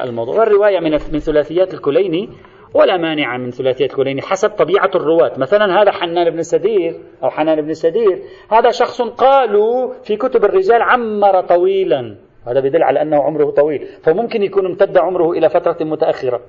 [0.04, 0.38] الموضوع.
[0.38, 2.28] والرواية من من ثلاثيات الكليني
[2.74, 5.32] ولا مانع من ثلاثيات الكليني حسب طبيعة الرواة.
[5.38, 10.82] مثلا هذا حنان بن سدير أو حنان بن سدير هذا شخص قالوا في كتب الرجال
[10.82, 12.16] عمر طويلا.
[12.46, 16.40] هذا يدل على أنه عمره طويل فممكن يكون امتد عمره إلى فترة متأخرة.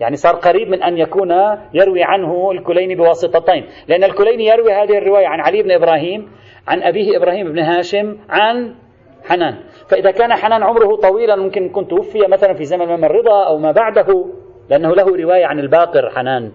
[0.00, 1.30] يعني صار قريب من أن يكون
[1.74, 3.66] يروي عنه الكليني بواسطتين.
[3.88, 6.28] لأن الكليني يروي هذه الرواية عن علي بن إبراهيم
[6.68, 8.74] عن أبيه إبراهيم بن هاشم عن
[9.24, 9.56] حنان.
[9.88, 13.72] فإذا كان حنان عمره طويلا ممكن يكون توفي مثلا في زمن من الرضا أو ما
[13.72, 14.26] بعده
[14.70, 16.52] لأنه له رواية عن الباقر حنان.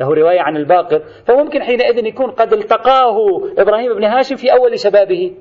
[0.00, 1.02] له رواية عن الباقر.
[1.26, 3.16] فممكن حينئذ يكون قد التقاه
[3.58, 5.32] إبراهيم بن هاشم في أول شبابه.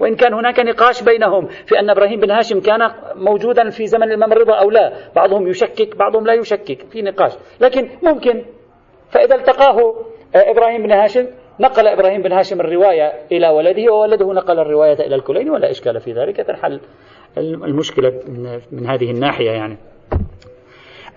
[0.00, 4.32] وإن كان هناك نقاش بينهم في أن إبراهيم بن هاشم كان موجودا في زمن الإمام
[4.32, 4.92] أو لا.
[5.16, 7.32] بعضهم يشكك بعضهم لا يشكك في نقاش.
[7.60, 8.44] لكن ممكن
[9.10, 9.94] فإذا التقاه
[10.34, 11.26] إبراهيم بن هاشم
[11.60, 16.12] نقل إبراهيم بن هاشم الرواية إلى ولده وولده نقل الرواية إلى الكلين ولا إشكال في
[16.12, 16.36] ذلك.
[16.36, 16.80] تنحل
[17.38, 18.12] المشكلة
[18.72, 19.76] من هذه الناحية يعني.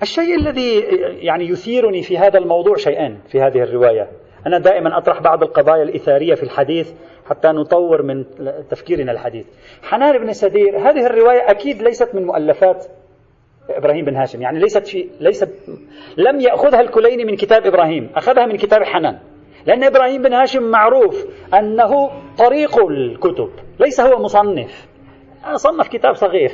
[0.02, 0.80] الشيء الذي
[1.26, 4.08] يعني يثيرني في هذا الموضوع شيئان في هذه الرواية.
[4.48, 6.94] أنا دائما أطرح بعض القضايا الإثارية في الحديث
[7.30, 8.26] حتى نطور من
[8.70, 9.46] تفكيرنا الحديث.
[9.84, 12.86] حنان بن سدير هذه الرواية أكيد ليست من مؤلفات
[13.70, 15.50] إبراهيم بن هاشم يعني ليست في ليست
[16.18, 19.20] لم يأخذها الكليني من كتاب إبراهيم أخذها من كتاب حنان.
[19.66, 24.88] لأن إبراهيم بن هاشم معروف أنه طريق الكتب ليس هو مصنف.
[25.56, 26.52] صنف كتاب صغير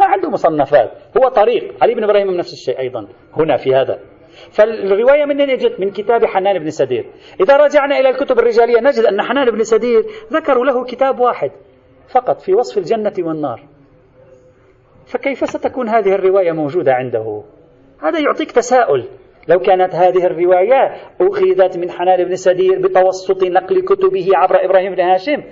[0.00, 1.74] ما عنده مصنفات هو طريق.
[1.82, 3.98] علي بن إبراهيم نفس الشيء أيضا هنا في هذا.
[4.50, 7.06] فالرواية من أين جت؟ من كتاب حنان بن سدير.
[7.40, 11.50] إذا رجعنا إلى الكتب الرجالية نجد أن حنان بن سدير ذكروا له كتاب واحد
[12.08, 13.62] فقط في وصف الجنة والنار.
[15.06, 17.42] فكيف ستكون هذه الرواية موجودة عنده؟
[18.02, 19.08] هذا يعطيك تساؤل.
[19.48, 25.00] لو كانت هذه الرواية أخذت من حنان بن سدير بتوسط نقل كتبه عبر إبراهيم بن
[25.00, 25.42] هاشم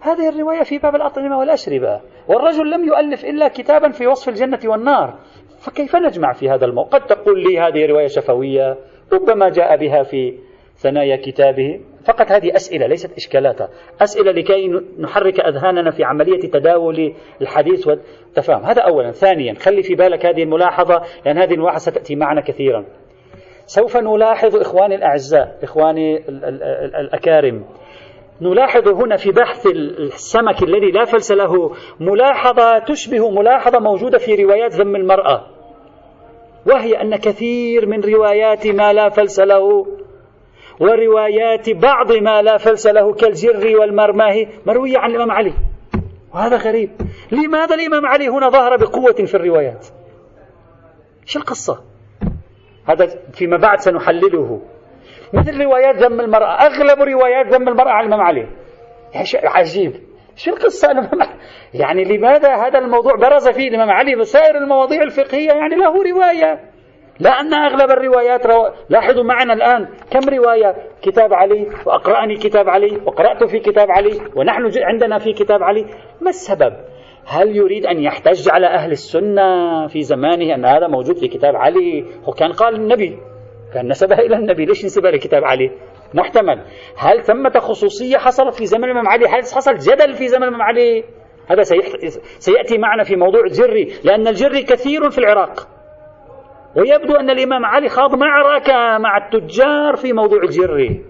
[0.00, 2.00] هذه الرواية في باب الأطعمة والأشربة.
[2.28, 5.18] والرجل لم يؤلف إلا كتابا في وصف الجنة والنار.
[5.64, 8.76] فكيف نجمع في هذا الموضوع قد تقول لي هذه رواية شفوية
[9.12, 10.38] ربما جاء بها في
[10.76, 11.80] ثنايا كتابه.
[12.04, 18.82] فقط هذه أسئلة ليست إشكالات أسئلة لكي نحرك أذهاننا في عملية تداول الحديث والتفاهم هذا
[18.82, 19.10] أولا.
[19.10, 22.84] ثانيا خلي في بالك هذه الملاحظة لأن هذه الملاحظة ستأتي معنا كثيرا.
[23.66, 26.28] سوف نلاحظ إخواني الأعزاء إخواني
[27.00, 27.64] الأكارم
[28.42, 34.72] نلاحظ هنا في بحث السمك الذي لا فلس له ملاحظة تشبه ملاحظة موجودة في روايات
[34.72, 35.46] ذم المرأة.
[36.66, 39.86] وهي أن كثير من روايات ما لا فلس له
[40.80, 45.54] وروايات بعض ما لا فلس له كالجر والمرماه مروية عن الإمام علي.
[46.34, 46.90] وهذا غريب.
[47.32, 49.86] لماذا الإمام علي هنا ظهر بقوة في الروايات؟
[51.26, 51.80] شو القصة؟
[52.84, 54.60] هذا فيما بعد سنحلله.
[55.32, 56.66] مثل روايات ذم المرأة.
[56.66, 58.46] أغلب روايات ذم المرأة على الإمام علي.
[59.44, 59.92] عجيب.
[60.36, 60.88] شو القصة
[61.74, 66.60] يعني لماذا هذا الموضوع برز فيه الإمام علي؟ وسائر المواضيع الفقهية يعني له رواية.
[67.20, 68.70] لأن أغلب الروايات رو...
[68.88, 74.70] لاحظوا معنا الآن كم رواية؟ كتاب علي وأقرأني كتاب علي وقرأت في كتاب علي ونحن
[74.76, 75.86] عندنا في كتاب علي.
[76.20, 76.72] ما السبب؟
[77.26, 82.04] هل يريد أن يحتج على أهل السنة في زمانه أن هذا موجود في كتاب علي؟
[82.26, 83.31] وكان قال النبي.
[83.74, 84.64] كان نسبها إلى النبي.
[84.64, 85.70] ليش نسبها لكتاب علي؟
[86.14, 86.64] محتمل.
[86.96, 91.04] هل ثمة خصوصية حصلت في زمن الإمام علي؟ هل حصل جدل في زمن الإمام علي؟
[91.46, 91.62] هذا
[92.38, 95.68] سيأتي معنا في موضوع الجري لأن الجري كثير في العراق.
[96.76, 101.04] ويبدو أن الإمام علي خاض معركة مع التجار في موضوع الجري.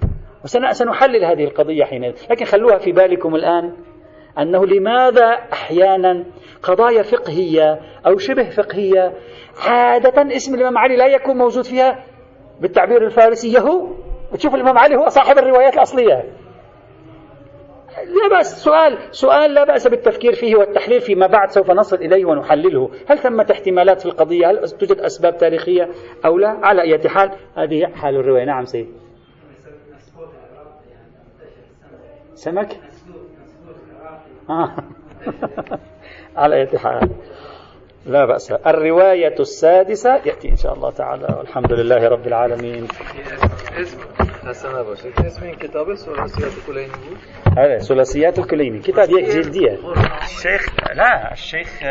[0.44, 3.76] وسنحلل هذه القضية حينئذ لكن خلوها في بالكم الآن
[4.38, 6.24] أنه لماذا أحيانا
[6.62, 9.12] قضايا فقهية أو شبه فقهية
[9.68, 12.04] عادة اسم الإمام علي لا يكون موجود فيها
[12.60, 13.88] بالتعبير الفارسي يهو.
[14.32, 16.24] وتشوف الإمام علي هو صاحب الروايات الأصلية.
[17.96, 22.90] لا بأس سؤال سؤال لا بأس بالتفكير فيه والتحليل فيما بعد سوف نصل إليه ونحلله.
[23.06, 25.88] هل ثمة احتمالات في القضية؟ هل توجد أسباب تاريخية
[26.24, 28.44] أو لا؟ على أي حال هذه حال الرواية.
[28.44, 28.88] نعم سيد.
[32.34, 32.80] سمك؟
[34.50, 34.74] آه.
[36.36, 37.10] على أي حال.
[38.06, 38.52] لا بأس.
[38.52, 41.26] الرواية السادسة يأتي إن شاء الله تعالى.
[41.38, 42.86] والحمد لله رب العالمين.
[47.88, 49.78] ثلاثیات الکلینی کتاب یک جلدیه
[50.22, 51.82] الشيخ لا الشيخ